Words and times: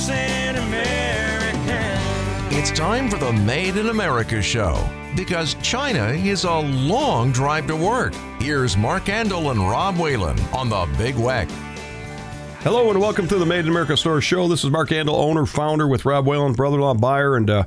100% 0.00 0.56
American. 0.66 2.58
It's 2.58 2.70
time 2.70 3.10
for 3.10 3.18
the 3.18 3.32
Made 3.32 3.76
in 3.76 3.88
America 3.90 4.40
show 4.40 4.88
because 5.14 5.54
China 5.62 6.08
is 6.08 6.44
a 6.44 6.58
long 6.58 7.32
drive 7.32 7.66
to 7.66 7.76
work. 7.76 8.14
Here's 8.40 8.78
Mark 8.78 9.04
Andol 9.04 9.50
and 9.50 9.60
Rob 9.60 9.98
Whalen 9.98 10.40
on 10.54 10.70
the 10.70 10.88
Big 10.96 11.16
Weck. 11.16 11.50
Hello 12.62 12.90
and 12.90 12.98
welcome 12.98 13.28
to 13.28 13.36
the 13.36 13.44
Made 13.44 13.60
in 13.60 13.68
America 13.68 13.94
Store 13.94 14.22
Show. 14.22 14.48
This 14.48 14.64
is 14.64 14.70
Mark 14.70 14.88
Andol, 14.88 15.18
owner, 15.18 15.44
founder 15.44 15.86
with 15.86 16.06
Rob 16.06 16.26
Whalen, 16.26 16.54
brother-in-law 16.54 16.94
buyer. 16.94 17.36
And 17.36 17.50
uh, 17.50 17.64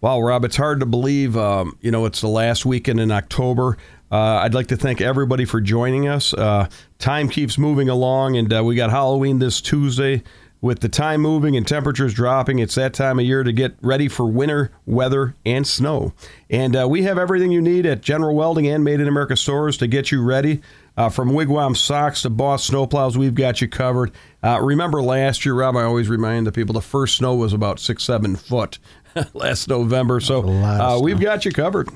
wow, 0.00 0.20
Rob, 0.20 0.44
it's 0.44 0.56
hard 0.56 0.78
to 0.80 0.86
believe. 0.86 1.36
Um, 1.36 1.76
you 1.80 1.90
know, 1.90 2.04
it's 2.04 2.20
the 2.20 2.28
last 2.28 2.64
weekend 2.64 3.00
in 3.00 3.10
October. 3.10 3.76
Uh, 4.12 4.40
I'd 4.44 4.54
like 4.54 4.68
to 4.68 4.76
thank 4.76 5.00
everybody 5.00 5.46
for 5.46 5.60
joining 5.60 6.06
us. 6.06 6.32
Uh, 6.32 6.68
time 6.98 7.28
keeps 7.28 7.58
moving 7.58 7.88
along, 7.88 8.36
and 8.36 8.52
uh, 8.52 8.62
we 8.62 8.76
got 8.76 8.90
Halloween 8.90 9.40
this 9.40 9.60
Tuesday. 9.60 10.22
With 10.62 10.78
the 10.78 10.88
time 10.88 11.20
moving 11.20 11.56
and 11.56 11.66
temperatures 11.66 12.14
dropping, 12.14 12.60
it's 12.60 12.76
that 12.76 12.94
time 12.94 13.18
of 13.18 13.24
year 13.24 13.42
to 13.42 13.52
get 13.52 13.74
ready 13.82 14.06
for 14.06 14.26
winter 14.26 14.70
weather 14.86 15.34
and 15.44 15.66
snow. 15.66 16.12
And 16.48 16.76
uh, 16.76 16.86
we 16.88 17.02
have 17.02 17.18
everything 17.18 17.50
you 17.50 17.60
need 17.60 17.84
at 17.84 18.00
General 18.00 18.32
Welding 18.36 18.68
and 18.68 18.84
Made 18.84 19.00
in 19.00 19.08
America 19.08 19.36
stores 19.36 19.76
to 19.78 19.88
get 19.88 20.12
you 20.12 20.22
ready. 20.22 20.62
Uh, 20.96 21.08
from 21.08 21.30
Wigwam 21.30 21.76
socks 21.76 22.22
to 22.22 22.30
Boss 22.30 22.70
snowplows, 22.70 23.16
we've 23.16 23.34
got 23.34 23.60
you 23.60 23.66
covered. 23.66 24.12
Uh, 24.40 24.60
remember 24.62 25.02
last 25.02 25.44
year, 25.44 25.54
Rob? 25.54 25.76
I 25.76 25.82
always 25.82 26.08
remind 26.08 26.46
the 26.46 26.52
people 26.52 26.74
the 26.74 26.80
first 26.80 27.16
snow 27.16 27.34
was 27.34 27.52
about 27.52 27.80
six, 27.80 28.04
seven 28.04 28.36
foot 28.36 28.78
last 29.34 29.66
November. 29.66 30.20
So 30.20 30.48
uh, 30.48 31.00
we've 31.02 31.20
got 31.20 31.44
you 31.44 31.50
covered. 31.50 31.90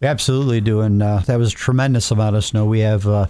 We 0.00 0.08
absolutely 0.08 0.60
do, 0.60 0.80
and 0.80 1.00
uh, 1.00 1.18
that 1.20 1.38
was 1.38 1.52
a 1.52 1.56
tremendous 1.56 2.10
amount 2.10 2.34
of 2.34 2.44
snow. 2.44 2.66
We 2.66 2.80
have 2.80 3.06
uh, 3.06 3.26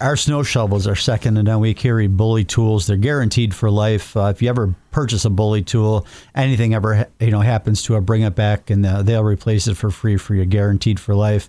our 0.00 0.16
snow 0.16 0.42
shovels 0.42 0.86
are 0.86 0.96
second 0.96 1.36
to 1.36 1.42
none. 1.42 1.60
We 1.60 1.74
carry 1.74 2.06
bully 2.06 2.44
tools; 2.44 2.86
they're 2.86 2.96
guaranteed 2.96 3.54
for 3.54 3.70
life. 3.70 4.16
Uh, 4.16 4.32
if 4.34 4.42
you 4.42 4.48
ever 4.48 4.74
purchase 4.90 5.24
a 5.24 5.30
bully 5.30 5.62
tool, 5.62 6.06
anything 6.34 6.74
ever 6.74 7.08
you 7.20 7.30
know 7.30 7.40
happens 7.40 7.82
to 7.84 7.96
it, 7.96 8.00
bring 8.00 8.22
it 8.22 8.34
back, 8.34 8.70
and 8.70 8.84
uh, 8.84 9.02
they'll 9.02 9.24
replace 9.24 9.66
it 9.66 9.76
for 9.76 9.90
free 9.90 10.16
for 10.16 10.34
you, 10.34 10.44
guaranteed 10.44 11.00
for 11.00 11.14
life. 11.14 11.48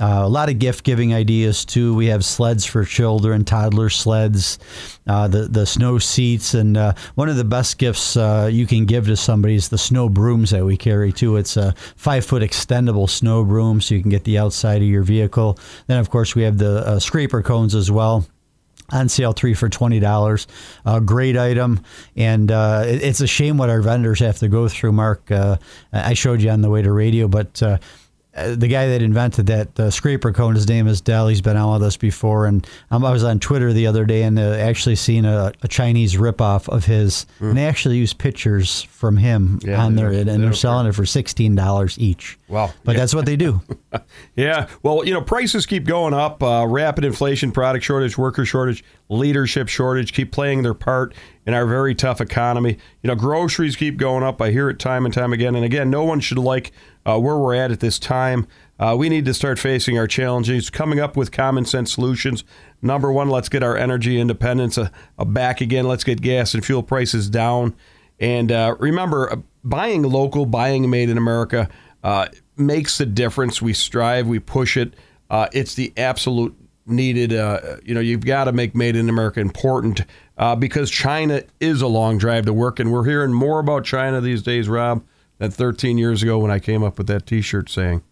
Uh, 0.00 0.22
a 0.24 0.28
lot 0.28 0.48
of 0.48 0.58
gift 0.58 0.82
giving 0.82 1.14
ideas 1.14 1.64
too. 1.64 1.94
We 1.94 2.06
have 2.06 2.24
sleds 2.24 2.64
for 2.64 2.84
children, 2.84 3.44
toddler 3.44 3.88
sleds, 3.90 4.58
uh, 5.06 5.28
the 5.28 5.42
the 5.42 5.66
snow 5.66 5.98
seats, 5.98 6.54
and 6.54 6.76
uh, 6.76 6.94
one 7.14 7.28
of 7.28 7.36
the 7.36 7.44
best 7.44 7.78
gifts 7.78 8.16
uh, 8.16 8.48
you 8.52 8.66
can 8.66 8.86
give 8.86 9.06
to 9.06 9.16
somebody 9.16 9.54
is 9.54 9.68
the 9.68 9.78
snow 9.78 10.08
brooms 10.08 10.50
that 10.50 10.64
we 10.64 10.76
carry 10.76 11.12
too. 11.12 11.36
It's 11.36 11.56
a 11.56 11.74
five 11.96 12.24
foot 12.24 12.42
extendable 12.42 13.08
snow 13.08 13.44
broom, 13.44 13.80
so 13.80 13.94
you 13.94 14.00
can 14.00 14.10
get 14.10 14.24
the 14.24 14.38
outside 14.38 14.82
of 14.82 14.88
your 14.88 15.04
vehicle. 15.04 15.58
Then 15.86 16.00
of 16.00 16.10
course 16.10 16.34
we 16.34 16.42
have 16.42 16.58
the 16.58 16.86
uh, 16.86 16.98
scraper 16.98 17.42
cones 17.42 17.74
as 17.74 17.90
well 17.90 18.26
on 18.90 19.08
sale 19.08 19.32
three 19.32 19.54
for 19.54 19.68
twenty 19.68 20.00
dollars. 20.00 20.46
A 20.84 21.00
great 21.00 21.36
item, 21.36 21.80
and 22.16 22.50
uh, 22.50 22.84
it, 22.86 23.02
it's 23.02 23.20
a 23.20 23.26
shame 23.26 23.56
what 23.58 23.70
our 23.70 23.82
vendors 23.82 24.20
have 24.20 24.38
to 24.38 24.48
go 24.48 24.68
through. 24.68 24.92
Mark, 24.92 25.30
uh, 25.30 25.56
I 25.92 26.14
showed 26.14 26.42
you 26.42 26.50
on 26.50 26.60
the 26.60 26.70
way 26.70 26.82
to 26.82 26.92
radio, 26.92 27.28
but. 27.28 27.62
Uh, 28.36 28.54
the 28.56 28.66
guy 28.66 28.88
that 28.88 29.00
invented 29.00 29.46
that 29.46 29.78
uh, 29.78 29.90
scraper 29.90 30.32
cone, 30.32 30.54
his 30.54 30.68
name 30.68 30.88
is 30.88 31.00
Dell. 31.00 31.28
He's 31.28 31.40
been 31.40 31.56
on 31.56 31.74
with 31.74 31.86
us 31.86 31.96
before, 31.96 32.46
and 32.46 32.66
um, 32.90 33.04
I 33.04 33.12
was 33.12 33.22
on 33.22 33.38
Twitter 33.38 33.72
the 33.72 33.86
other 33.86 34.04
day 34.04 34.22
and 34.22 34.38
uh, 34.38 34.54
actually 34.54 34.96
seen 34.96 35.24
a, 35.24 35.52
a 35.62 35.68
Chinese 35.68 36.16
ripoff 36.16 36.68
of 36.68 36.84
his, 36.84 37.26
mm. 37.38 37.50
and 37.50 37.58
they 37.58 37.66
actually 37.66 37.96
use 37.96 38.12
pictures 38.12 38.82
from 38.82 39.16
him 39.16 39.60
yeah, 39.62 39.80
on 39.80 39.94
there, 39.94 40.10
and, 40.10 40.28
and 40.28 40.42
they're 40.42 40.52
selling 40.52 40.86
it 40.86 40.94
for 40.94 41.06
sixteen 41.06 41.54
dollars 41.54 41.96
each. 41.98 42.36
Wow! 42.48 42.72
But 42.82 42.92
yeah. 42.92 43.00
that's 43.00 43.14
what 43.14 43.24
they 43.24 43.36
do. 43.36 43.60
yeah. 44.36 44.66
Well, 44.82 45.04
you 45.04 45.14
know, 45.14 45.22
prices 45.22 45.64
keep 45.64 45.84
going 45.84 46.12
up. 46.12 46.42
Uh, 46.42 46.66
rapid 46.68 47.04
inflation, 47.04 47.52
product 47.52 47.84
shortage, 47.84 48.18
worker 48.18 48.44
shortage, 48.44 48.82
leadership 49.08 49.68
shortage 49.68 50.12
keep 50.12 50.32
playing 50.32 50.62
their 50.62 50.74
part 50.74 51.14
in 51.46 51.54
our 51.54 51.66
very 51.66 51.94
tough 51.94 52.20
economy. 52.20 52.78
You 53.02 53.08
know, 53.08 53.14
groceries 53.14 53.76
keep 53.76 53.96
going 53.96 54.22
up. 54.22 54.40
I 54.40 54.50
hear 54.50 54.70
it 54.70 54.78
time 54.78 55.04
and 55.04 55.12
time 55.12 55.32
again. 55.32 55.54
And 55.54 55.64
again, 55.64 55.90
no 55.90 56.04
one 56.04 56.20
should 56.20 56.38
like 56.38 56.72
uh, 57.06 57.18
where 57.18 57.36
we're 57.36 57.54
at 57.54 57.70
at 57.70 57.80
this 57.80 57.98
time. 57.98 58.46
Uh, 58.78 58.94
we 58.98 59.08
need 59.08 59.24
to 59.24 59.34
start 59.34 59.58
facing 59.58 59.98
our 59.98 60.06
challenges, 60.06 60.68
coming 60.70 60.98
up 60.98 61.16
with 61.16 61.30
common 61.30 61.64
sense 61.64 61.92
solutions. 61.92 62.44
Number 62.82 63.12
one, 63.12 63.28
let's 63.28 63.48
get 63.48 63.62
our 63.62 63.76
energy 63.76 64.18
independence 64.18 64.76
uh, 64.76 64.88
uh 65.18 65.24
back 65.24 65.60
again. 65.60 65.86
Let's 65.86 66.04
get 66.04 66.20
gas 66.20 66.54
and 66.54 66.64
fuel 66.64 66.82
prices 66.82 67.30
down. 67.30 67.74
And 68.18 68.50
uh, 68.50 68.76
remember, 68.78 69.32
uh, 69.32 69.36
buying 69.62 70.02
local, 70.02 70.46
buying 70.46 70.88
made 70.90 71.08
in 71.08 71.18
America 71.18 71.68
makes 72.56 72.98
the 72.98 73.06
difference. 73.06 73.62
We 73.62 73.72
strive, 73.72 74.26
we 74.26 74.38
push 74.38 74.76
it. 74.76 74.94
it's 75.30 75.74
the 75.74 75.92
absolute 75.96 76.54
needed. 76.86 77.32
you 77.84 77.94
know, 77.94 78.00
you've 78.00 78.24
got 78.24 78.44
to 78.44 78.52
make 78.52 78.74
made 78.74 78.96
in 78.96 79.08
America 79.08 79.40
important 79.40 80.02
because 80.58 80.90
China 80.90 81.42
is 81.60 81.80
a 81.80 81.86
long 81.86 82.18
drive 82.18 82.44
to 82.46 82.52
work, 82.52 82.78
and 82.78 82.92
we're 82.92 83.04
hearing 83.04 83.32
more 83.32 83.58
about 83.58 83.84
China 83.84 84.20
these 84.20 84.42
days, 84.42 84.68
Rob 84.68 85.02
than 85.38 85.50
13 85.50 85.98
years 85.98 86.22
ago 86.22 86.38
when 86.38 86.50
I 86.50 86.58
came 86.58 86.82
up 86.82 86.98
with 86.98 87.06
that 87.08 87.26
T-shirt 87.26 87.68
saying. 87.70 88.02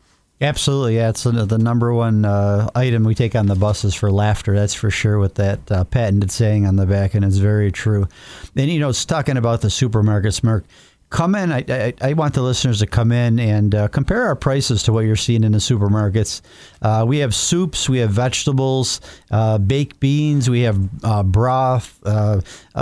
Absolutely, 0.43 0.97
yeah. 0.97 1.11
It's 1.11 1.23
the 1.23 1.59
number 1.59 1.95
one 1.95 2.25
uh, 2.25 2.69
item 2.75 3.05
we 3.05 3.15
take 3.15 3.37
on 3.37 3.47
the 3.47 3.55
buses 3.55 3.95
for 3.95 4.11
laughter. 4.11 4.57
That's 4.57 4.75
for 4.75 4.91
sure. 4.91 5.21
With 5.21 5.37
that 5.37 5.71
uh, 5.71 5.85
patented 5.85 6.33
saying 6.33 6.67
on 6.67 6.75
the 6.75 6.85
back, 6.85 7.15
and 7.15 7.25
it's 7.25 7.37
very 7.37 7.71
true. 7.71 8.09
And 8.57 8.69
you 8.69 8.81
know, 8.81 8.89
it's 8.89 9.05
talking 9.05 9.37
about 9.37 9.61
the 9.61 9.69
supermarkets, 9.69 10.43
Mark. 10.43 10.65
Come 11.11 11.37
in. 11.37 11.53
I, 11.53 11.65
I, 11.69 11.95
I 12.01 12.13
want 12.15 12.35
the 12.35 12.43
listeners 12.43 12.81
to 12.81 12.87
come 12.87 13.13
in 13.13 13.39
and 13.39 13.75
uh, 13.75 13.87
compare 13.89 14.25
our 14.25 14.35
prices 14.35 14.83
to 14.85 14.93
what 14.93 15.05
you're 15.05 15.15
seeing 15.15 15.45
in 15.45 15.53
the 15.53 15.59
supermarkets. 15.59 16.41
Uh, 16.81 17.05
we 17.07 17.19
have 17.19 17.35
soups, 17.35 17.89
we 17.89 17.99
have 17.99 18.11
vegetables, 18.11 19.01
uh, 19.31 19.59
baked 19.59 20.01
beans, 20.01 20.49
we 20.51 20.63
have 20.63 20.81
uh, 21.05 21.23
broth, 21.23 22.01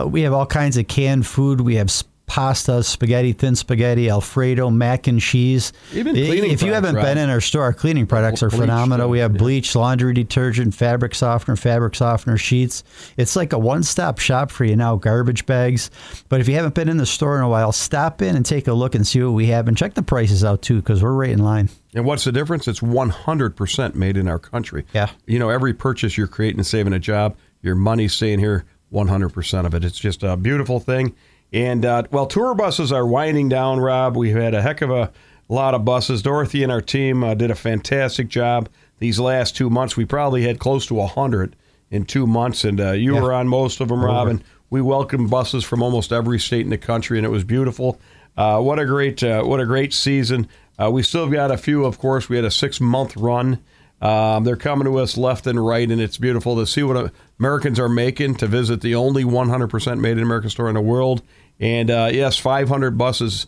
we 0.06 0.22
have 0.22 0.32
all 0.32 0.46
kinds 0.46 0.76
of 0.78 0.86
canned 0.86 1.26
food. 1.26 1.60
We 1.60 1.74
have 1.74 1.90
pasta, 2.30 2.80
spaghetti, 2.84 3.32
thin 3.32 3.56
spaghetti, 3.56 4.08
Alfredo, 4.08 4.70
mac 4.70 5.08
and 5.08 5.20
cheese. 5.20 5.72
Even 5.92 6.14
cleaning 6.14 6.52
if 6.52 6.62
you 6.62 6.72
haven't 6.72 6.94
right? 6.94 7.02
been 7.02 7.18
in 7.18 7.28
our 7.28 7.40
store, 7.40 7.64
our 7.64 7.72
cleaning 7.72 8.06
products 8.06 8.40
are 8.40 8.50
phenomenal. 8.50 9.08
We 9.08 9.18
have 9.18 9.32
bleach, 9.32 9.74
laundry 9.74 10.14
detergent, 10.14 10.72
fabric 10.72 11.16
softener, 11.16 11.56
fabric 11.56 11.96
softener 11.96 12.38
sheets. 12.38 12.84
It's 13.16 13.34
like 13.34 13.52
a 13.52 13.58
one-stop 13.58 14.20
shop 14.20 14.52
for 14.52 14.64
you 14.64 14.76
now. 14.76 14.94
Garbage 14.94 15.44
bags. 15.44 15.90
But 16.28 16.40
if 16.40 16.46
you 16.46 16.54
haven't 16.54 16.76
been 16.76 16.88
in 16.88 16.98
the 16.98 17.06
store 17.06 17.36
in 17.36 17.42
a 17.42 17.48
while, 17.48 17.72
stop 17.72 18.22
in 18.22 18.36
and 18.36 18.46
take 18.46 18.68
a 18.68 18.74
look 18.74 18.94
and 18.94 19.04
see 19.04 19.20
what 19.20 19.32
we 19.32 19.46
have, 19.46 19.66
and 19.66 19.76
check 19.76 19.94
the 19.94 20.02
prices 20.02 20.44
out 20.44 20.62
too, 20.62 20.76
because 20.76 21.02
we're 21.02 21.12
right 21.12 21.30
in 21.30 21.40
line. 21.40 21.68
And 21.96 22.04
what's 22.04 22.22
the 22.22 22.30
difference? 22.30 22.68
It's 22.68 22.78
100% 22.78 23.94
made 23.96 24.16
in 24.16 24.28
our 24.28 24.38
country. 24.38 24.86
Yeah. 24.94 25.10
You 25.26 25.40
know, 25.40 25.48
every 25.48 25.74
purchase 25.74 26.16
you're 26.16 26.28
creating 26.28 26.60
and 26.60 26.66
saving 26.66 26.92
a 26.92 27.00
job, 27.00 27.36
your 27.60 27.74
money's 27.74 28.12
staying 28.12 28.38
here 28.38 28.66
100% 28.92 29.66
of 29.66 29.74
it. 29.74 29.84
It's 29.84 29.98
just 29.98 30.22
a 30.22 30.36
beautiful 30.36 30.78
thing. 30.78 31.16
And 31.52 31.84
uh, 31.84 32.04
well, 32.10 32.26
tour 32.26 32.54
buses 32.54 32.92
are 32.92 33.06
winding 33.06 33.48
down, 33.48 33.80
Rob. 33.80 34.16
We've 34.16 34.36
had 34.36 34.54
a 34.54 34.62
heck 34.62 34.82
of 34.82 34.90
a 34.90 35.10
lot 35.48 35.74
of 35.74 35.84
buses. 35.84 36.22
Dorothy 36.22 36.62
and 36.62 36.70
our 36.70 36.80
team 36.80 37.24
uh, 37.24 37.34
did 37.34 37.50
a 37.50 37.56
fantastic 37.56 38.28
job 38.28 38.68
these 38.98 39.18
last 39.18 39.56
two 39.56 39.68
months. 39.68 39.96
We 39.96 40.04
probably 40.04 40.42
had 40.42 40.58
close 40.58 40.86
to 40.86 40.94
100 40.94 41.56
in 41.90 42.04
two 42.04 42.26
months, 42.26 42.64
and 42.64 42.80
uh, 42.80 42.92
you 42.92 43.14
yeah. 43.14 43.20
were 43.20 43.32
on 43.32 43.48
most 43.48 43.80
of 43.80 43.88
them, 43.88 44.04
Rob. 44.04 44.28
And 44.28 44.44
we 44.70 44.80
welcomed 44.80 45.30
buses 45.30 45.64
from 45.64 45.82
almost 45.82 46.12
every 46.12 46.38
state 46.38 46.60
in 46.60 46.70
the 46.70 46.78
country, 46.78 47.18
and 47.18 47.26
it 47.26 47.30
was 47.30 47.42
beautiful. 47.42 48.00
Uh, 48.36 48.60
what 48.60 48.78
a 48.78 48.86
great, 48.86 49.22
uh, 49.24 49.42
what 49.42 49.60
a 49.60 49.66
great 49.66 49.92
season. 49.92 50.46
Uh, 50.80 50.90
we 50.90 51.02
still 51.02 51.28
got 51.28 51.50
a 51.50 51.56
few, 51.56 51.84
of 51.84 51.98
course. 51.98 52.28
We 52.28 52.36
had 52.36 52.44
a 52.44 52.50
six 52.50 52.80
month 52.80 53.16
run. 53.16 53.62
Um, 54.00 54.44
they're 54.44 54.56
coming 54.56 54.86
to 54.86 54.98
us 54.98 55.18
left 55.18 55.46
and 55.46 55.64
right, 55.64 55.90
and 55.90 56.00
it's 56.00 56.16
beautiful 56.16 56.56
to 56.56 56.66
see 56.66 56.82
what 56.82 57.12
Americans 57.38 57.78
are 57.78 57.88
making 57.88 58.36
to 58.36 58.46
visit 58.46 58.80
the 58.80 58.94
only 58.94 59.24
100% 59.24 60.00
made 60.00 60.16
in 60.16 60.22
America 60.22 60.48
store 60.48 60.68
in 60.68 60.74
the 60.74 60.80
world. 60.80 61.22
And 61.60 61.90
uh, 61.90 62.10
yes, 62.12 62.38
500 62.38 62.96
buses 62.96 63.46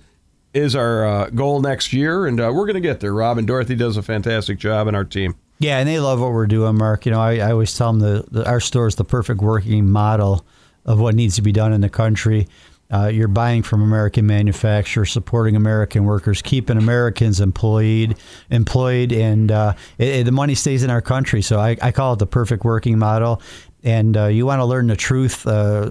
is 0.54 0.76
our 0.76 1.06
uh, 1.06 1.30
goal 1.30 1.60
next 1.60 1.92
year, 1.92 2.26
and 2.26 2.38
uh, 2.38 2.52
we're 2.54 2.66
going 2.66 2.74
to 2.74 2.80
get 2.80 3.00
there. 3.00 3.14
Rob 3.14 3.38
and 3.38 3.46
Dorothy 3.46 3.74
does 3.74 3.96
a 3.96 4.02
fantastic 4.02 4.58
job 4.58 4.86
in 4.86 4.94
our 4.94 5.04
team. 5.04 5.34
Yeah, 5.58 5.78
and 5.78 5.88
they 5.88 5.98
love 5.98 6.20
what 6.20 6.32
we're 6.32 6.46
doing, 6.46 6.76
Mark. 6.76 7.06
You 7.06 7.12
know, 7.12 7.20
I, 7.20 7.36
I 7.36 7.52
always 7.52 7.76
tell 7.76 7.92
them 7.92 8.24
that 8.30 8.46
our 8.46 8.60
store 8.60 8.86
is 8.86 8.96
the 8.96 9.04
perfect 9.04 9.40
working 9.40 9.88
model 9.88 10.44
of 10.84 11.00
what 11.00 11.14
needs 11.14 11.36
to 11.36 11.42
be 11.42 11.52
done 11.52 11.72
in 11.72 11.80
the 11.80 11.88
country. 11.88 12.48
Uh, 12.92 13.06
you're 13.06 13.28
buying 13.28 13.62
from 13.62 13.80
American 13.80 14.26
manufacturers, 14.26 15.10
supporting 15.10 15.56
American 15.56 16.04
workers, 16.04 16.42
keeping 16.42 16.76
Americans 16.76 17.40
employed, 17.40 18.16
employed, 18.50 19.12
and 19.12 19.50
uh, 19.50 19.72
it, 19.96 20.08
it, 20.08 20.24
the 20.24 20.32
money 20.32 20.54
stays 20.54 20.82
in 20.82 20.90
our 20.90 21.00
country. 21.00 21.40
So 21.40 21.58
I, 21.58 21.78
I, 21.80 21.90
call 21.90 22.12
it 22.12 22.18
the 22.18 22.26
perfect 22.26 22.64
working 22.64 22.98
model 22.98 23.40
and 23.84 24.16
uh, 24.16 24.26
you 24.26 24.46
want 24.46 24.60
to 24.60 24.64
learn 24.64 24.86
the 24.86 24.96
truth 24.96 25.46
uh, 25.46 25.90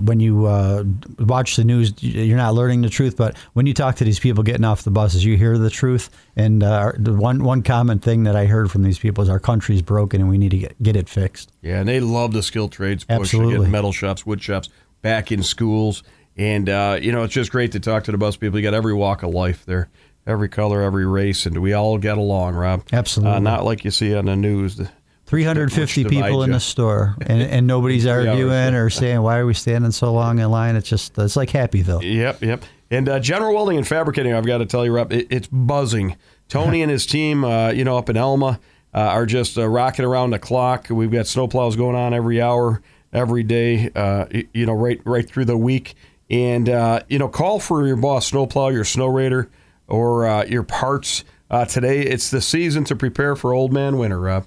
when 0.00 0.20
you 0.20 0.46
uh, 0.46 0.84
watch 1.18 1.56
the 1.56 1.64
news 1.64 1.92
you're 2.00 2.36
not 2.36 2.54
learning 2.54 2.82
the 2.82 2.88
truth 2.88 3.16
but 3.16 3.36
when 3.54 3.66
you 3.66 3.74
talk 3.74 3.96
to 3.96 4.04
these 4.04 4.20
people 4.20 4.42
getting 4.42 4.64
off 4.64 4.82
the 4.82 4.90
buses 4.90 5.24
you 5.24 5.36
hear 5.36 5.58
the 5.58 5.70
truth. 5.70 6.10
And 6.36 6.62
uh, 6.62 6.92
the 6.96 7.12
one 7.12 7.44
one 7.44 7.62
common 7.62 7.98
thing 7.98 8.24
that 8.24 8.36
I 8.36 8.46
heard 8.46 8.70
from 8.70 8.82
these 8.82 8.98
people 8.98 9.22
is 9.22 9.30
our 9.30 9.40
country's 9.40 9.82
broken 9.82 10.20
and 10.20 10.30
we 10.30 10.38
need 10.38 10.50
to 10.50 10.58
get, 10.58 10.82
get 10.82 10.96
it 10.96 11.08
fixed. 11.08 11.52
Yeah 11.62 11.80
and 11.80 11.88
they 11.88 12.00
love 12.00 12.32
the 12.32 12.42
skilled 12.42 12.72
trades 12.72 13.04
push. 13.04 13.16
Absolutely. 13.16 13.56
to 13.56 13.60
get 13.62 13.70
metal 13.70 13.92
shops 13.92 14.24
wood 14.24 14.42
shops 14.42 14.68
back 15.02 15.32
in 15.32 15.42
schools. 15.42 16.02
And 16.36 16.68
uh, 16.68 16.98
you 17.00 17.12
know 17.12 17.22
it's 17.22 17.34
just 17.34 17.50
great 17.50 17.72
to 17.72 17.80
talk 17.80 18.04
to 18.04 18.12
the 18.12 18.18
bus 18.18 18.36
people. 18.36 18.58
You 18.58 18.62
got 18.62 18.74
every 18.74 18.94
walk 18.94 19.22
of 19.22 19.30
life 19.30 19.64
there 19.66 19.88
every 20.26 20.48
color 20.48 20.80
every 20.80 21.04
race 21.04 21.44
and 21.44 21.58
we 21.58 21.72
all 21.72 21.98
get 21.98 22.16
along 22.16 22.54
Rob. 22.54 22.82
Absolutely. 22.92 23.36
Uh, 23.36 23.40
not 23.40 23.64
like 23.64 23.84
you 23.84 23.90
see 23.90 24.14
on 24.14 24.24
the 24.24 24.36
news 24.36 24.80
350 25.26 26.04
people 26.04 26.42
in 26.42 26.50
ya. 26.50 26.56
the 26.56 26.60
store, 26.60 27.16
and, 27.26 27.42
and 27.42 27.66
nobody's 27.66 28.06
arguing 28.06 28.74
or 28.74 28.90
saying 28.90 29.22
why 29.22 29.38
are 29.38 29.46
we 29.46 29.54
standing 29.54 29.90
so 29.90 30.12
long 30.12 30.38
in 30.38 30.50
line. 30.50 30.76
It's 30.76 30.88
just 30.88 31.16
it's 31.18 31.36
like 31.36 31.50
Happyville. 31.50 32.02
Yep, 32.02 32.42
yep. 32.42 32.64
And 32.90 33.08
uh, 33.08 33.18
General 33.18 33.54
Welding 33.54 33.78
and 33.78 33.88
Fabricating, 33.88 34.34
I've 34.34 34.46
got 34.46 34.58
to 34.58 34.66
tell 34.66 34.84
you, 34.84 34.92
Rob, 34.92 35.12
it, 35.12 35.26
it's 35.30 35.48
buzzing. 35.48 36.16
Tony 36.48 36.82
and 36.82 36.90
his 36.90 37.06
team, 37.06 37.44
uh, 37.44 37.70
you 37.70 37.84
know, 37.84 37.96
up 37.96 38.10
in 38.10 38.16
Elma, 38.16 38.60
uh, 38.94 38.98
are 38.98 39.26
just 39.26 39.58
uh, 39.58 39.66
rocking 39.66 40.04
around 40.04 40.30
the 40.30 40.38
clock. 40.38 40.88
We've 40.90 41.10
got 41.10 41.24
snowplows 41.24 41.76
going 41.76 41.96
on 41.96 42.14
every 42.14 42.40
hour, 42.40 42.82
every 43.12 43.42
day, 43.42 43.90
uh, 43.94 44.26
you 44.52 44.66
know, 44.66 44.74
right 44.74 45.00
right 45.04 45.28
through 45.28 45.46
the 45.46 45.56
week. 45.56 45.94
And 46.30 46.68
uh, 46.68 47.00
you 47.08 47.18
know, 47.18 47.28
call 47.28 47.60
for 47.60 47.86
your 47.86 47.96
boss 47.96 48.26
snowplow, 48.26 48.68
your 48.68 48.84
Snowrator, 48.84 49.48
or 49.88 50.26
uh, 50.26 50.44
your 50.44 50.62
parts. 50.62 51.24
Uh, 51.50 51.64
today, 51.64 52.00
it's 52.00 52.30
the 52.30 52.40
season 52.40 52.84
to 52.84 52.96
prepare 52.96 53.36
for 53.36 53.52
old 53.52 53.72
man 53.72 53.98
winter, 53.98 54.20
Rob. 54.20 54.46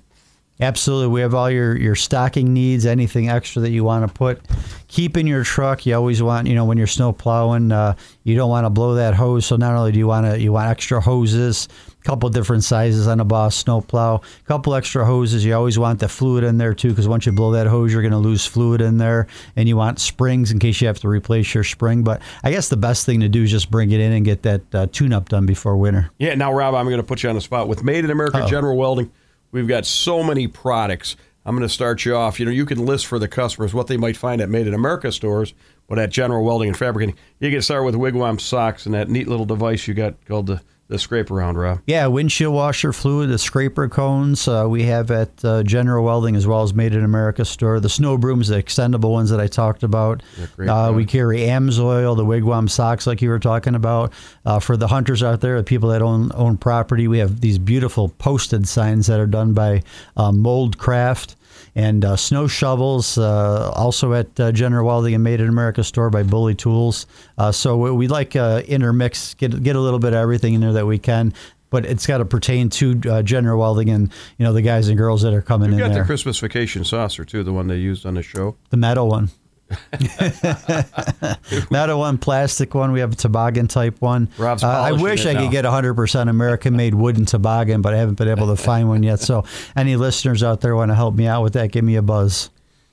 Absolutely. 0.59 1.07
We 1.07 1.21
have 1.21 1.35
all 1.35 1.51
your, 1.51 1.77
your 1.77 1.95
stocking 1.95 2.51
needs, 2.51 2.87
anything 2.87 3.29
extra 3.29 3.61
that 3.61 3.69
you 3.69 3.83
want 3.83 4.07
to 4.07 4.13
put. 4.13 4.41
Keep 4.87 5.15
in 5.15 5.27
your 5.27 5.43
truck. 5.43 5.85
You 5.85 5.95
always 5.95 6.23
want, 6.23 6.47
you 6.47 6.55
know, 6.55 6.65
when 6.65 6.79
you're 6.79 6.87
snow 6.87 7.13
plowing, 7.13 7.71
uh, 7.71 7.95
you 8.23 8.35
don't 8.35 8.49
want 8.49 8.65
to 8.65 8.71
blow 8.71 8.95
that 8.95 9.13
hose. 9.13 9.45
So 9.45 9.55
not 9.55 9.75
only 9.75 9.91
do 9.91 9.99
you 9.99 10.07
want 10.07 10.25
to, 10.25 10.39
you 10.39 10.51
want 10.51 10.69
extra 10.69 10.99
hoses, 10.99 11.67
a 11.99 12.03
couple 12.03 12.27
different 12.29 12.63
sizes 12.63 13.05
on 13.07 13.19
a 13.19 13.25
Boss 13.25 13.55
snow 13.55 13.81
plow, 13.81 14.15
a 14.15 14.47
couple 14.47 14.73
extra 14.73 15.05
hoses. 15.05 15.45
You 15.45 15.53
always 15.53 15.77
want 15.77 15.99
the 15.99 16.07
fluid 16.07 16.43
in 16.43 16.57
there 16.57 16.73
too, 16.73 16.89
because 16.89 17.07
once 17.07 17.27
you 17.27 17.33
blow 17.33 17.51
that 17.51 17.67
hose, 17.67 17.93
you're 17.93 18.01
going 18.01 18.11
to 18.11 18.17
lose 18.17 18.45
fluid 18.47 18.81
in 18.81 18.97
there. 18.97 19.27
And 19.55 19.69
you 19.69 19.77
want 19.77 19.99
springs 19.99 20.51
in 20.51 20.57
case 20.57 20.81
you 20.81 20.87
have 20.87 20.99
to 21.01 21.07
replace 21.07 21.53
your 21.53 21.65
spring. 21.65 22.03
But 22.03 22.21
I 22.43 22.49
guess 22.49 22.69
the 22.69 22.77
best 22.77 23.05
thing 23.05 23.19
to 23.19 23.29
do 23.29 23.43
is 23.43 23.51
just 23.51 23.69
bring 23.69 23.91
it 23.91 23.99
in 23.99 24.11
and 24.11 24.25
get 24.25 24.41
that 24.41 24.61
uh, 24.73 24.87
tune 24.91 25.13
up 25.13 25.29
done 25.29 25.45
before 25.45 25.77
winter. 25.77 26.09
Yeah, 26.17 26.33
now, 26.33 26.51
Rob, 26.51 26.73
I'm 26.73 26.85
going 26.85 26.97
to 26.97 27.03
put 27.03 27.21
you 27.21 27.29
on 27.29 27.35
the 27.35 27.41
spot. 27.41 27.67
With 27.67 27.83
Made 27.83 28.05
in 28.05 28.09
America 28.09 28.43
General 28.49 28.75
Welding, 28.75 29.11
we've 29.57 29.67
got 29.67 29.85
so 29.85 30.23
many 30.23 30.47
products. 30.47 31.15
I'm 31.45 31.55
going 31.55 31.67
to 31.67 31.73
start 31.73 32.05
you 32.05 32.15
off. 32.15 32.39
You 32.39 32.45
know, 32.45 32.51
you 32.51 32.65
can 32.65 32.85
list 32.85 33.07
for 33.07 33.19
the 33.19 33.27
customers 33.27 33.73
what 33.73 33.87
they 33.87 33.97
might 33.97 34.15
find 34.15 34.41
at 34.41 34.49
Made 34.49 34.67
in 34.67 34.73
America 34.73 35.11
stores, 35.11 35.53
but 35.87 35.97
at 35.97 36.09
General 36.09 36.43
Welding 36.43 36.69
and 36.69 36.77
Fabricating, 36.77 37.15
you 37.39 37.49
can 37.49 37.61
start 37.61 37.83
with 37.83 37.95
Wigwam 37.95 38.39
socks 38.39 38.85
and 38.85 38.93
that 38.93 39.09
neat 39.09 39.27
little 39.27 39.45
device 39.45 39.87
you 39.87 39.93
got 39.93 40.23
called 40.25 40.47
the, 40.47 40.61
the 40.87 40.97
scraper 40.97 41.35
around, 41.35 41.57
Rob. 41.57 41.81
Yeah, 41.85 42.07
windshield 42.07 42.53
washer 42.53 42.93
fluid, 42.93 43.29
the 43.29 43.37
scraper 43.37 43.89
cones 43.89 44.47
uh, 44.47 44.65
we 44.69 44.83
have 44.83 45.11
at 45.11 45.43
uh, 45.43 45.63
General 45.63 46.05
Welding 46.05 46.35
as 46.35 46.47
well 46.47 46.63
as 46.63 46.73
Made 46.73 46.93
in 46.93 47.03
America 47.03 47.43
store. 47.43 47.79
The 47.79 47.89
snow 47.89 48.17
brooms, 48.17 48.47
the 48.47 48.61
extendable 48.61 49.11
ones 49.11 49.29
that 49.29 49.39
I 49.39 49.47
talked 49.47 49.83
about. 49.83 50.23
Uh, 50.57 50.93
we 50.95 51.05
carry 51.05 51.39
Amsoil, 51.39 52.15
the 52.15 52.25
wigwam 52.25 52.69
socks 52.69 53.05
like 53.05 53.21
you 53.21 53.29
were 53.29 53.39
talking 53.39 53.75
about. 53.75 54.13
Uh, 54.45 54.59
for 54.59 54.77
the 54.77 54.87
hunters 54.87 55.23
out 55.23 55.41
there, 55.41 55.57
the 55.57 55.63
people 55.63 55.89
that 55.89 56.01
own 56.01 56.31
own 56.33 56.57
property, 56.57 57.07
we 57.07 57.17
have 57.19 57.41
these 57.41 57.57
beautiful 57.57 58.09
posted 58.09 58.67
signs 58.67 59.07
that 59.07 59.19
are 59.19 59.27
done 59.27 59.53
by 59.53 59.83
uh, 60.15 60.31
Mold 60.31 60.77
Craft. 60.77 61.35
And 61.77 62.03
uh, 62.03 62.15
snow 62.15 62.47
shovels, 62.47 63.19
uh, 63.19 63.71
also 63.75 64.13
at 64.13 64.39
uh, 64.39 64.51
General 64.51 64.87
Welding 64.87 65.13
and 65.13 65.23
Made 65.23 65.39
in 65.39 65.47
America 65.47 65.83
store 65.83 66.09
by 66.09 66.23
Bully 66.23 66.55
Tools. 66.55 67.05
Uh, 67.37 67.51
so 67.51 67.77
we, 67.77 67.91
we 67.91 68.07
like 68.07 68.35
uh, 68.35 68.63
intermix, 68.67 69.35
get 69.35 69.61
get 69.61 69.75
a 69.75 69.79
little 69.79 69.99
bit 69.99 70.13
of 70.13 70.15
everything 70.19 70.55
in 70.55 70.61
there 70.61 70.73
that 70.73 70.87
we 70.87 70.97
can, 70.97 71.33
but 71.69 71.85
it's 71.85 72.07
got 72.07 72.17
to 72.17 72.25
pertain 72.25 72.69
to 72.69 72.99
uh, 73.07 73.21
General 73.21 73.59
Welding 73.59 73.91
and 73.91 74.11
you 74.39 74.45
know 74.45 74.53
the 74.53 74.63
guys 74.63 74.87
and 74.87 74.97
girls 74.97 75.21
that 75.21 75.35
are 75.35 75.41
coming 75.43 75.69
You've 75.69 75.79
in 75.79 75.85
got 75.87 75.93
there. 75.93 76.01
the 76.01 76.07
Christmas 76.07 76.39
vacation 76.39 76.83
saucer, 76.83 77.23
too, 77.23 77.43
the 77.43 77.53
one 77.53 77.67
they 77.67 77.77
used 77.77 78.07
on 78.07 78.15
the 78.15 78.23
show. 78.23 78.55
The 78.71 78.77
metal 78.77 79.07
one. 79.07 79.29
metal 81.71 81.99
one, 81.99 82.17
plastic 82.17 82.73
one. 82.73 82.91
We 82.91 82.99
have 82.99 83.13
a 83.13 83.15
toboggan 83.15 83.67
type 83.67 84.01
one. 84.01 84.29
Rob's 84.37 84.63
Uh, 84.63 84.67
I 84.69 84.91
wish 84.91 85.25
I 85.25 85.33
now. 85.33 85.43
could 85.43 85.51
get 85.51 85.65
100% 85.65 86.29
American 86.29 86.75
made 86.75 86.95
wooden 86.95 87.25
toboggan, 87.25 87.81
but 87.81 87.93
I 87.93 87.97
haven't 87.97 88.17
been 88.17 88.27
able 88.27 88.47
to 88.47 88.55
find 88.55 88.87
one 88.87 89.03
yet. 89.03 89.19
So, 89.19 89.45
any 89.75 89.95
listeners 89.95 90.43
out 90.43 90.61
there 90.61 90.75
want 90.75 90.91
to 90.91 90.95
help 90.95 91.15
me 91.15 91.27
out 91.27 91.43
with 91.43 91.53
that, 91.53 91.71
give 91.71 91.83
me 91.83 91.95
a 91.95 92.01
buzz. 92.01 92.49